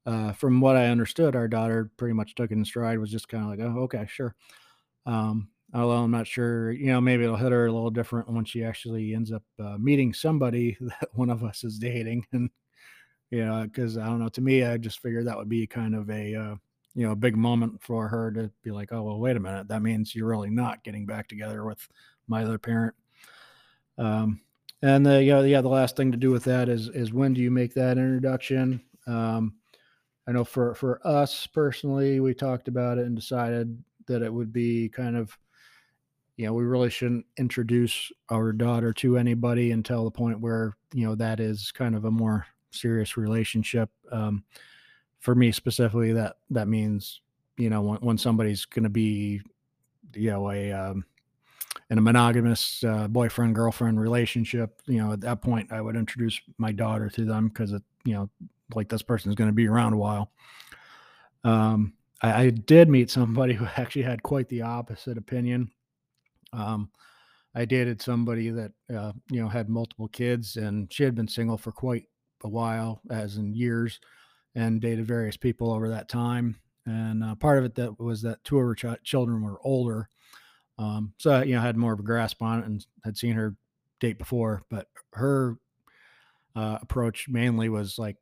uh, 0.05 0.31
from 0.33 0.61
what 0.61 0.77
I 0.77 0.87
understood, 0.87 1.35
our 1.35 1.47
daughter 1.47 1.91
pretty 1.97 2.13
much 2.13 2.35
took 2.35 2.51
it 2.51 2.55
in 2.55 2.65
stride. 2.65 2.99
Was 2.99 3.11
just 3.11 3.27
kind 3.27 3.43
of 3.43 3.49
like, 3.49 3.59
oh, 3.59 3.81
okay, 3.83 4.05
sure. 4.09 4.35
Um, 5.05 5.49
although 5.73 6.03
I'm 6.03 6.11
not 6.11 6.27
sure, 6.27 6.71
you 6.71 6.87
know, 6.87 7.01
maybe 7.01 7.23
it'll 7.23 7.35
hit 7.35 7.51
her 7.51 7.67
a 7.67 7.71
little 7.71 7.89
different 7.89 8.29
when 8.31 8.45
she 8.45 8.63
actually 8.63 9.13
ends 9.13 9.31
up 9.31 9.43
uh, 9.59 9.77
meeting 9.77 10.13
somebody 10.13 10.77
that 10.81 11.09
one 11.13 11.29
of 11.29 11.43
us 11.43 11.63
is 11.63 11.77
dating, 11.77 12.25
and 12.31 12.49
you 13.29 13.45
know, 13.45 13.63
because 13.63 13.97
I 13.97 14.05
don't 14.05 14.19
know. 14.19 14.29
To 14.29 14.41
me, 14.41 14.63
I 14.63 14.77
just 14.77 15.01
figured 15.01 15.27
that 15.27 15.37
would 15.37 15.49
be 15.49 15.67
kind 15.67 15.95
of 15.95 16.09
a 16.09 16.35
uh, 16.35 16.55
you 16.93 17.05
know, 17.05 17.13
a 17.13 17.15
big 17.15 17.37
moment 17.37 17.81
for 17.81 18.07
her 18.07 18.31
to 18.31 18.51
be 18.63 18.71
like, 18.71 18.91
oh, 18.91 19.03
well, 19.03 19.19
wait 19.19 19.37
a 19.37 19.39
minute. 19.39 19.67
That 19.67 19.81
means 19.81 20.13
you're 20.13 20.27
really 20.27 20.49
not 20.49 20.83
getting 20.83 21.05
back 21.05 21.27
together 21.27 21.63
with 21.65 21.87
my 22.27 22.43
other 22.43 22.57
parent. 22.57 22.93
Um, 23.97 24.41
and 24.81 25.05
the, 25.05 25.23
yeah, 25.23 25.41
yeah, 25.41 25.61
the 25.61 25.69
last 25.69 25.95
thing 25.95 26.11
to 26.11 26.17
do 26.17 26.31
with 26.31 26.43
that 26.45 26.67
is, 26.67 26.89
is 26.89 27.13
when 27.13 27.33
do 27.33 27.41
you 27.41 27.51
make 27.51 27.73
that 27.75 27.97
introduction? 27.97 28.81
Um, 29.07 29.53
I 30.27 30.31
know 30.31 30.43
for, 30.43 30.75
for 30.75 31.05
us 31.05 31.47
personally, 31.47 32.19
we 32.19 32.33
talked 32.33 32.67
about 32.67 32.97
it 32.97 33.05
and 33.05 33.15
decided 33.15 33.81
that 34.07 34.21
it 34.21 34.33
would 34.33 34.51
be 34.51 34.89
kind 34.89 35.15
of, 35.15 35.37
you 36.37 36.45
know, 36.45 36.53
we 36.53 36.63
really 36.63 36.89
shouldn't 36.89 37.25
introduce 37.37 38.11
our 38.29 38.51
daughter 38.51 38.91
to 38.93 39.17
anybody 39.17 39.71
until 39.71 40.03
the 40.03 40.11
point 40.11 40.39
where, 40.39 40.73
you 40.93 41.05
know, 41.05 41.15
that 41.15 41.39
is 41.39 41.71
kind 41.71 41.95
of 41.95 42.05
a 42.05 42.11
more 42.11 42.45
serious 42.71 43.17
relationship. 43.17 43.89
Um, 44.11 44.43
for 45.21 45.35
me 45.35 45.51
specifically, 45.51 46.11
that 46.13 46.35
that 46.49 46.67
means, 46.67 47.21
you 47.57 47.69
know, 47.69 47.81
when, 47.81 47.99
when 47.99 48.17
somebody's 48.17 48.65
going 48.65 48.83
to 48.83 48.89
be, 48.89 49.41
you 50.13 50.31
know, 50.31 50.51
a 50.51 50.71
um, 50.71 51.05
in 51.89 51.97
a 51.97 52.01
monogamous 52.01 52.83
uh, 52.83 53.07
boyfriend 53.07 53.55
girlfriend 53.55 54.01
relationship, 54.01 54.81
you 54.87 54.97
know, 54.97 55.13
at 55.13 55.21
that 55.21 55.41
point, 55.41 55.71
I 55.71 55.79
would 55.79 55.95
introduce 55.95 56.41
my 56.57 56.71
daughter 56.71 57.09
to 57.09 57.23
them 57.23 57.47
because 57.47 57.71
it, 57.71 57.83
you 58.03 58.13
know, 58.13 58.29
like 58.73 58.89
this 58.89 59.03
person 59.03 59.29
is 59.29 59.35
going 59.35 59.49
to 59.49 59.55
be 59.55 59.67
around 59.67 59.93
a 59.93 59.97
while. 59.97 60.31
Um, 61.43 61.93
I, 62.21 62.43
I, 62.43 62.49
did 62.49 62.87
meet 62.87 63.09
somebody 63.09 63.53
who 63.55 63.65
actually 63.77 64.03
had 64.03 64.23
quite 64.23 64.47
the 64.49 64.61
opposite 64.61 65.17
opinion. 65.17 65.71
Um, 66.53 66.89
I 67.53 67.65
dated 67.65 68.01
somebody 68.01 68.49
that 68.49 68.71
uh, 68.93 69.11
you 69.29 69.41
know 69.41 69.49
had 69.49 69.69
multiple 69.69 70.07
kids, 70.07 70.55
and 70.55 70.91
she 70.91 71.03
had 71.03 71.15
been 71.15 71.27
single 71.27 71.57
for 71.57 71.71
quite 71.71 72.05
a 72.43 72.49
while, 72.49 73.01
as 73.09 73.37
in 73.37 73.53
years, 73.53 73.99
and 74.55 74.81
dated 74.81 75.05
various 75.05 75.37
people 75.37 75.71
over 75.71 75.89
that 75.89 76.09
time. 76.09 76.57
And 76.85 77.23
uh, 77.23 77.35
part 77.35 77.59
of 77.59 77.65
it 77.65 77.75
that 77.75 77.99
was 77.99 78.21
that 78.23 78.43
two 78.43 78.57
of 78.57 78.65
her 78.65 78.75
ch- 78.75 79.03
children 79.03 79.41
were 79.43 79.59
older, 79.63 80.09
um, 80.77 81.13
so 81.17 81.41
you 81.43 81.53
know 81.55 81.61
had 81.61 81.77
more 81.77 81.93
of 81.93 81.99
a 81.99 82.03
grasp 82.03 82.41
on 82.41 82.59
it 82.59 82.65
and 82.65 82.85
had 83.03 83.17
seen 83.17 83.33
her 83.33 83.55
date 83.99 84.17
before. 84.17 84.63
But 84.69 84.87
her 85.13 85.57
uh, 86.55 86.79
approach 86.81 87.29
mainly 87.29 87.69
was 87.69 87.99
like, 87.99 88.17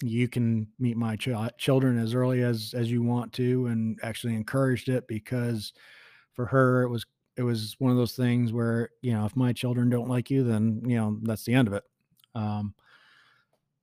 you 0.00 0.26
can 0.26 0.68
meet 0.78 0.96
my 0.96 1.16
ch- 1.16 1.28
children 1.58 1.98
as 1.98 2.14
early 2.14 2.42
as 2.42 2.72
as 2.74 2.90
you 2.90 3.02
want 3.02 3.32
to, 3.34 3.66
and 3.66 3.98
actually 4.02 4.34
encouraged 4.34 4.88
it 4.88 5.06
because 5.06 5.74
for 6.32 6.46
her 6.46 6.82
it 6.82 6.88
was 6.88 7.04
it 7.36 7.42
was 7.42 7.76
one 7.78 7.90
of 7.90 7.96
those 7.96 8.14
things 8.14 8.52
where 8.52 8.90
you 9.00 9.12
know 9.12 9.24
if 9.24 9.36
my 9.36 9.52
children 9.52 9.90
don't 9.90 10.08
like 10.08 10.30
you 10.30 10.44
then 10.44 10.80
you 10.84 10.96
know 10.96 11.18
that's 11.22 11.44
the 11.44 11.52
end 11.52 11.68
of 11.68 11.74
it 11.74 11.84
um 12.36 12.74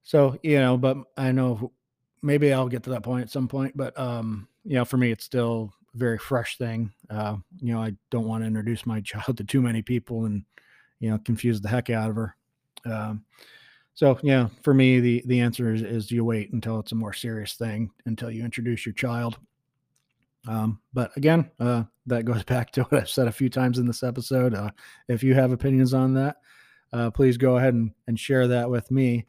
so 0.04 0.38
you 0.42 0.58
know 0.60 0.78
but 0.78 0.98
i 1.18 1.32
know 1.32 1.72
maybe 2.26 2.52
i'll 2.52 2.68
get 2.68 2.84
to 2.84 2.90
that 2.90 3.04
point 3.04 3.22
at 3.22 3.30
some 3.30 3.48
point 3.48 3.76
but 3.78 3.98
um 4.00 4.48
you 4.64 4.74
know 4.74 4.84
for 4.84 4.98
me 4.98 5.12
it's 5.12 5.24
still 5.24 5.72
a 5.94 5.98
very 5.98 6.18
fresh 6.18 6.58
thing. 6.58 6.92
Uh 7.10 7.38
you 7.62 7.74
know 7.74 7.82
i 7.82 7.94
don't 8.10 8.28
want 8.28 8.44
to 8.44 8.48
introduce 8.48 8.86
my 8.86 9.00
child 9.02 9.38
to 9.38 9.44
too 9.44 9.62
many 9.62 9.82
people 9.82 10.26
and 10.26 10.44
you 11.00 11.10
know 11.10 11.18
confuse 11.20 11.62
the 11.62 11.70
heck 11.70 11.90
out 11.90 12.10
of 12.10 12.16
her. 12.16 12.36
Um 12.86 13.24
so 13.94 14.20
yeah 14.24 14.50
for 14.64 14.74
me 14.74 15.00
the 15.00 15.24
the 15.28 15.40
answer 15.40 15.74
is, 15.74 15.82
is 15.82 16.12
you 16.12 16.26
wait 16.26 16.52
until 16.52 16.80
it's 16.80 16.92
a 16.92 16.96
more 16.96 17.14
serious 17.14 17.54
thing 17.54 17.92
until 18.06 18.32
you 18.32 18.44
introduce 18.44 18.86
your 18.86 18.94
child. 18.94 19.38
Um, 20.48 20.80
but 20.94 21.16
again, 21.18 21.50
uh, 21.60 21.86
that 22.06 22.26
goes 22.26 22.44
back 22.54 22.72
to 22.74 22.84
what 22.84 23.02
I've 23.02 23.10
said 23.10 23.28
a 23.28 23.32
few 23.32 23.50
times 23.50 23.80
in 23.80 23.88
this 23.88 24.04
episode. 24.04 24.54
Uh, 24.54 24.70
if 25.08 25.24
you 25.24 25.34
have 25.34 25.52
opinions 25.52 25.94
on 25.94 26.14
that, 26.14 26.38
uh, 26.94 27.10
please 27.10 27.36
go 27.36 27.58
ahead 27.58 27.74
and, 27.74 27.92
and 28.08 28.20
share 28.20 28.48
that 28.48 28.70
with 28.70 28.92
me 28.92 29.26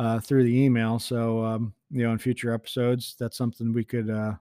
uh, 0.00 0.18
through 0.18 0.44
the 0.44 0.58
email. 0.58 0.98
So 0.98 1.44
um, 1.44 1.74
you 1.90 2.02
know, 2.02 2.12
in 2.12 2.18
future 2.18 2.54
episodes, 2.54 3.16
that's 3.20 3.36
something 3.36 3.72
we 3.72 3.84
could 3.84 4.08
uh, 4.08 4.32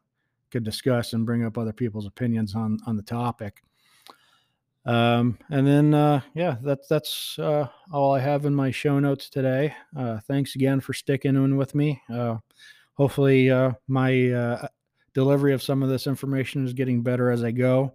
could 0.51 0.63
discuss 0.63 1.11
and 1.11 1.25
bring 1.25 1.43
up 1.43 1.57
other 1.57 1.73
people's 1.73 2.07
opinions 2.07 2.55
on 2.55 2.79
on 2.87 2.95
the 2.95 3.03
topic. 3.03 3.61
Um, 4.85 5.37
and 5.49 5.67
then 5.67 5.93
uh, 5.93 6.21
yeah, 6.33 6.55
that's 6.61 6.87
that's 6.87 7.37
all 7.91 8.15
I 8.15 8.19
have 8.19 8.45
in 8.45 8.55
my 8.55 8.71
show 8.71 8.99
notes 8.99 9.29
today. 9.29 9.75
thanks 10.27 10.55
again 10.55 10.79
for 10.79 10.93
sticking 10.93 11.35
in 11.35 11.57
with 11.57 11.75
me. 11.75 12.01
hopefully, 12.93 13.49
my 13.89 14.69
delivery 15.13 15.53
of 15.53 15.61
some 15.61 15.83
of 15.83 15.89
this 15.89 16.07
information 16.07 16.65
is 16.65 16.71
getting 16.71 17.03
better 17.03 17.31
as 17.31 17.43
I 17.43 17.51
go. 17.51 17.93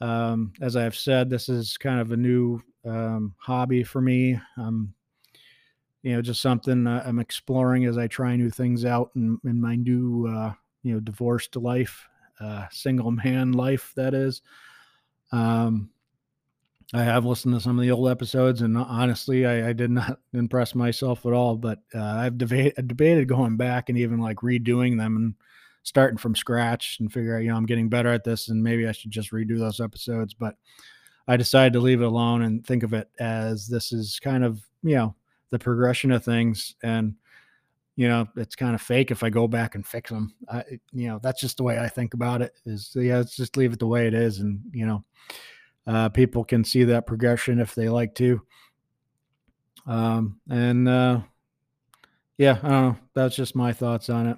Um, 0.00 0.52
as 0.60 0.76
I've 0.76 0.94
said, 0.94 1.28
this 1.28 1.48
is 1.48 1.76
kind 1.76 1.98
of 1.98 2.12
a 2.12 2.16
new 2.16 2.62
um, 2.84 3.34
hobby 3.38 3.82
for 3.82 4.00
me. 4.00 4.38
Um, 4.56 4.94
you 6.02 6.14
know, 6.14 6.22
just 6.22 6.40
something 6.40 6.86
I'm 6.86 7.18
exploring 7.18 7.84
as 7.84 7.98
I 7.98 8.06
try 8.06 8.36
new 8.36 8.50
things 8.50 8.84
out 8.84 9.10
in, 9.16 9.38
in 9.44 9.60
my 9.60 9.76
new, 9.76 10.26
uh, 10.28 10.52
you 10.82 10.94
know, 10.94 11.00
divorced 11.00 11.56
life, 11.56 12.08
uh, 12.40 12.66
single 12.70 13.10
man 13.10 13.52
life, 13.52 13.92
that 13.96 14.14
is. 14.14 14.42
Um, 15.32 15.90
I 16.94 17.02
have 17.02 17.26
listened 17.26 17.54
to 17.54 17.60
some 17.60 17.78
of 17.78 17.82
the 17.82 17.90
old 17.90 18.08
episodes, 18.08 18.62
and 18.62 18.76
honestly, 18.76 19.44
I, 19.44 19.68
I 19.68 19.72
did 19.74 19.90
not 19.90 20.20
impress 20.32 20.74
myself 20.74 21.26
at 21.26 21.32
all. 21.32 21.56
But 21.56 21.80
uh, 21.94 22.02
I've 22.02 22.38
debated, 22.38 22.88
debated 22.88 23.28
going 23.28 23.56
back 23.56 23.88
and 23.88 23.98
even 23.98 24.20
like 24.20 24.38
redoing 24.38 24.96
them 24.96 25.16
and 25.16 25.34
starting 25.82 26.16
from 26.16 26.34
scratch 26.34 26.98
and 27.00 27.12
figure 27.12 27.36
out, 27.36 27.42
you 27.42 27.48
know, 27.48 27.56
I'm 27.56 27.66
getting 27.66 27.88
better 27.88 28.10
at 28.10 28.24
this 28.24 28.48
and 28.48 28.62
maybe 28.62 28.86
I 28.86 28.92
should 28.92 29.10
just 29.10 29.32
redo 29.32 29.58
those 29.58 29.80
episodes. 29.80 30.32
But 30.32 30.56
I 31.26 31.36
decided 31.36 31.74
to 31.74 31.80
leave 31.80 32.00
it 32.00 32.06
alone 32.06 32.42
and 32.42 32.66
think 32.66 32.82
of 32.82 32.94
it 32.94 33.10
as 33.18 33.68
this 33.68 33.92
is 33.92 34.18
kind 34.22 34.44
of, 34.44 34.60
you 34.82 34.94
know, 34.96 35.14
the 35.50 35.58
progression 35.58 36.10
of 36.12 36.24
things. 36.24 36.74
And, 36.82 37.14
you 37.96 38.08
know, 38.08 38.28
it's 38.36 38.56
kind 38.56 38.74
of 38.74 38.82
fake 38.82 39.10
if 39.10 39.22
I 39.22 39.30
go 39.30 39.48
back 39.48 39.74
and 39.74 39.86
fix 39.86 40.10
them. 40.10 40.34
I, 40.48 40.64
you 40.92 41.08
know, 41.08 41.18
that's 41.22 41.40
just 41.40 41.56
the 41.56 41.64
way 41.64 41.78
I 41.78 41.88
think 41.88 42.14
about 42.14 42.42
it 42.42 42.52
is, 42.64 42.92
yeah, 42.94 43.18
let's 43.18 43.36
just 43.36 43.56
leave 43.56 43.72
it 43.72 43.78
the 43.78 43.86
way 43.86 44.06
it 44.06 44.14
is. 44.14 44.38
And, 44.38 44.60
you 44.72 44.86
know, 44.86 45.04
uh, 45.86 46.08
people 46.10 46.44
can 46.44 46.64
see 46.64 46.84
that 46.84 47.06
progression 47.06 47.60
if 47.60 47.74
they 47.74 47.88
like 47.88 48.14
to. 48.16 48.40
Um, 49.86 50.40
and, 50.48 50.88
uh, 50.88 51.20
yeah, 52.36 52.58
I 52.62 52.68
don't 52.68 52.82
know. 52.82 52.96
That's 53.14 53.34
just 53.34 53.56
my 53.56 53.72
thoughts 53.72 54.08
on 54.08 54.28
it. 54.28 54.36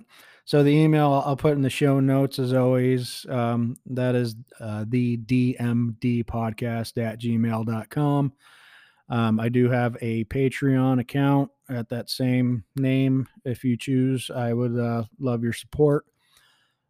So 0.50 0.64
the 0.64 0.70
email 0.70 1.22
I'll 1.24 1.36
put 1.36 1.52
in 1.52 1.62
the 1.62 1.70
show 1.70 2.00
notes 2.00 2.38
as 2.40 2.54
always. 2.54 3.24
Um, 3.28 3.76
that 3.86 4.16
is 4.16 4.34
uh, 4.58 4.84
the 4.88 5.16
DMD 5.18 6.24
podcast 6.24 7.00
at 7.00 7.20
gmail.com. 7.20 8.32
Um, 9.10 9.40
I 9.40 9.48
do 9.48 9.68
have 9.68 9.96
a 10.00 10.24
Patreon 10.24 11.00
account 11.00 11.50
at 11.68 11.88
that 11.88 12.08
same 12.08 12.64
name. 12.76 13.28
If 13.44 13.64
you 13.64 13.76
choose, 13.76 14.30
I 14.34 14.52
would 14.52 14.78
uh, 14.78 15.04
love 15.18 15.42
your 15.42 15.52
support. 15.52 16.06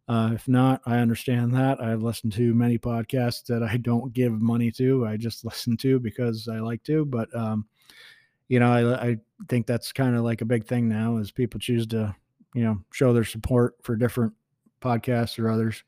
Uh, 0.07 0.31
if 0.33 0.47
not, 0.47 0.81
I 0.85 0.97
understand 0.97 1.53
that. 1.55 1.81
I've 1.81 2.03
listened 2.03 2.33
to 2.33 2.53
many 2.53 2.77
podcasts 2.77 3.45
that 3.45 3.63
I 3.63 3.77
don't 3.77 4.13
give 4.13 4.41
money 4.41 4.71
to. 4.71 5.05
I 5.05 5.17
just 5.17 5.45
listen 5.45 5.77
to 5.77 5.99
because 5.99 6.47
I 6.47 6.59
like 6.59 6.83
to. 6.83 7.05
But 7.05 7.33
um, 7.35 7.65
you 8.47 8.59
know, 8.59 8.71
I, 8.71 9.09
I 9.09 9.17
think 9.47 9.65
that's 9.65 9.91
kind 9.91 10.15
of 10.15 10.23
like 10.23 10.41
a 10.41 10.45
big 10.45 10.65
thing 10.65 10.87
now 10.89 11.17
is 11.17 11.31
people 11.31 11.59
choose 11.59 11.87
to 11.87 12.15
you 12.53 12.63
know 12.63 12.77
show 12.91 13.13
their 13.13 13.23
support 13.23 13.75
for 13.81 13.95
different 13.95 14.33
podcasts 14.81 15.39
or 15.39 15.49
others. 15.49 15.83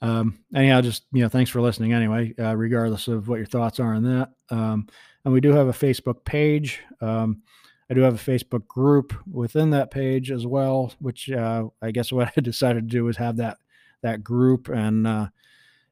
Um, 0.00 0.38
anyhow, 0.54 0.80
just 0.80 1.04
you 1.12 1.22
know, 1.22 1.28
thanks 1.28 1.50
for 1.50 1.60
listening. 1.60 1.92
Anyway, 1.92 2.34
uh, 2.38 2.56
regardless 2.56 3.08
of 3.08 3.28
what 3.28 3.36
your 3.36 3.46
thoughts 3.46 3.80
are 3.80 3.94
on 3.94 4.04
that, 4.04 4.30
um, 4.50 4.86
and 5.28 5.34
we 5.34 5.42
do 5.42 5.52
have 5.52 5.68
a 5.68 5.72
Facebook 5.72 6.24
page. 6.24 6.80
Um, 7.02 7.42
I 7.90 7.94
do 7.94 8.00
have 8.00 8.14
a 8.14 8.30
Facebook 8.30 8.66
group 8.66 9.12
within 9.30 9.68
that 9.70 9.90
page 9.90 10.30
as 10.30 10.46
well, 10.46 10.94
which 11.00 11.30
uh, 11.30 11.64
I 11.82 11.90
guess 11.90 12.10
what 12.12 12.32
I 12.34 12.40
decided 12.40 12.88
to 12.88 12.96
do 12.96 13.06
is 13.08 13.18
have 13.18 13.36
that 13.36 13.58
that 14.00 14.24
group, 14.24 14.70
and 14.70 15.06
uh, 15.06 15.28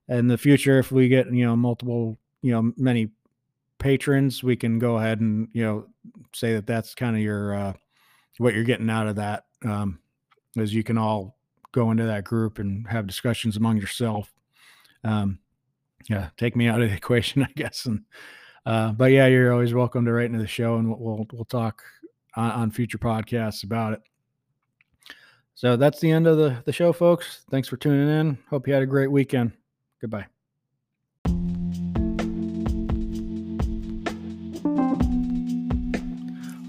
in 0.09 0.29
the 0.29 0.38
future, 0.38 0.79
if 0.79 0.90
we 0.90 1.09
get 1.09 1.31
you 1.31 1.44
know 1.44 1.55
multiple, 1.55 2.16
you 2.40 2.51
know, 2.51 2.72
many 2.79 3.11
patrons, 3.79 4.42
we 4.42 4.57
can 4.57 4.79
go 4.79 4.96
ahead 4.96 5.20
and 5.20 5.49
you 5.53 5.62
know 5.62 5.87
say 6.33 6.55
that 6.55 6.66
that's 6.66 6.94
kind 6.94 7.14
of 7.14 7.20
your 7.20 7.55
uh, 7.55 7.72
what 8.38 8.55
you're 8.55 8.64
getting 8.64 8.88
out 8.88 9.07
of 9.07 9.16
that 9.16 9.44
um, 9.66 9.99
is 10.57 10.72
you 10.72 10.83
can 10.83 10.96
all 10.96 11.37
go 11.72 11.90
into 11.90 12.07
that 12.07 12.25
group 12.25 12.59
and 12.59 12.88
have 12.88 13.07
discussions 13.07 13.59
among 13.59 13.77
yourself. 13.77 14.33
Um, 15.05 15.40
yeah, 16.09 16.31
take 16.38 16.57
me 16.57 16.68
out 16.68 16.81
of 16.81 16.88
the 16.88 16.96
equation, 16.96 17.42
I 17.42 17.53
guess. 17.55 17.85
And 17.85 18.05
uh, 18.67 18.91
but 18.93 19.13
yeah, 19.13 19.27
you're 19.27 19.53
always 19.53 19.73
welcome 19.73 20.05
to 20.05 20.13
write 20.13 20.27
into 20.27 20.41
the 20.41 20.47
show, 20.47 20.77
and 20.77 20.89
we'll 20.89 21.25
we'll 21.33 21.45
talk 21.45 21.83
on, 22.35 22.51
on 22.51 22.71
future 22.73 22.99
podcasts 22.99 23.63
about 23.63 23.93
it. 23.93 24.03
So 25.55 25.77
that's 25.77 26.01
the 26.01 26.11
end 26.11 26.27
of 26.27 26.37
the 26.37 26.63
the 26.65 26.73
show, 26.73 26.93
folks. 26.93 27.45
Thanks 27.49 27.69
for 27.69 27.77
tuning 27.77 28.09
in. 28.09 28.39
Hope 28.51 28.67
you 28.67 28.75
had 28.75 28.83
a 28.83 28.87
great 28.87 29.11
weekend. 29.11 29.53
Goodbye. 30.01 30.27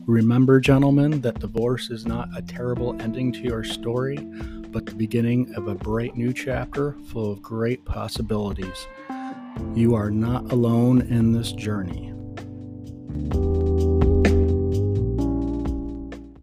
Remember, 0.06 0.62
gentlemen, 0.62 1.20
that 1.22 1.40
divorce 1.40 1.90
is 1.90 2.06
not 2.06 2.30
a 2.38 2.42
terrible 2.42 2.96
ending 3.02 3.34
to 3.34 3.40
your 3.40 3.64
story, 3.64 4.18
but 4.70 4.86
the 4.86 4.96
beginning 4.96 5.54
of 5.56 5.68
a 5.68 5.76
bright 5.76 6.16
new 6.16 6.32
chapter 6.32 6.96
full 7.08 7.34
of 7.34 7.42
great 7.42 7.84
possibilities. 7.84 8.88
You 9.74 9.96
are 9.96 10.10
not 10.12 10.52
alone 10.52 11.02
in 11.02 11.32
this 11.32 11.52
journey. 11.52 12.14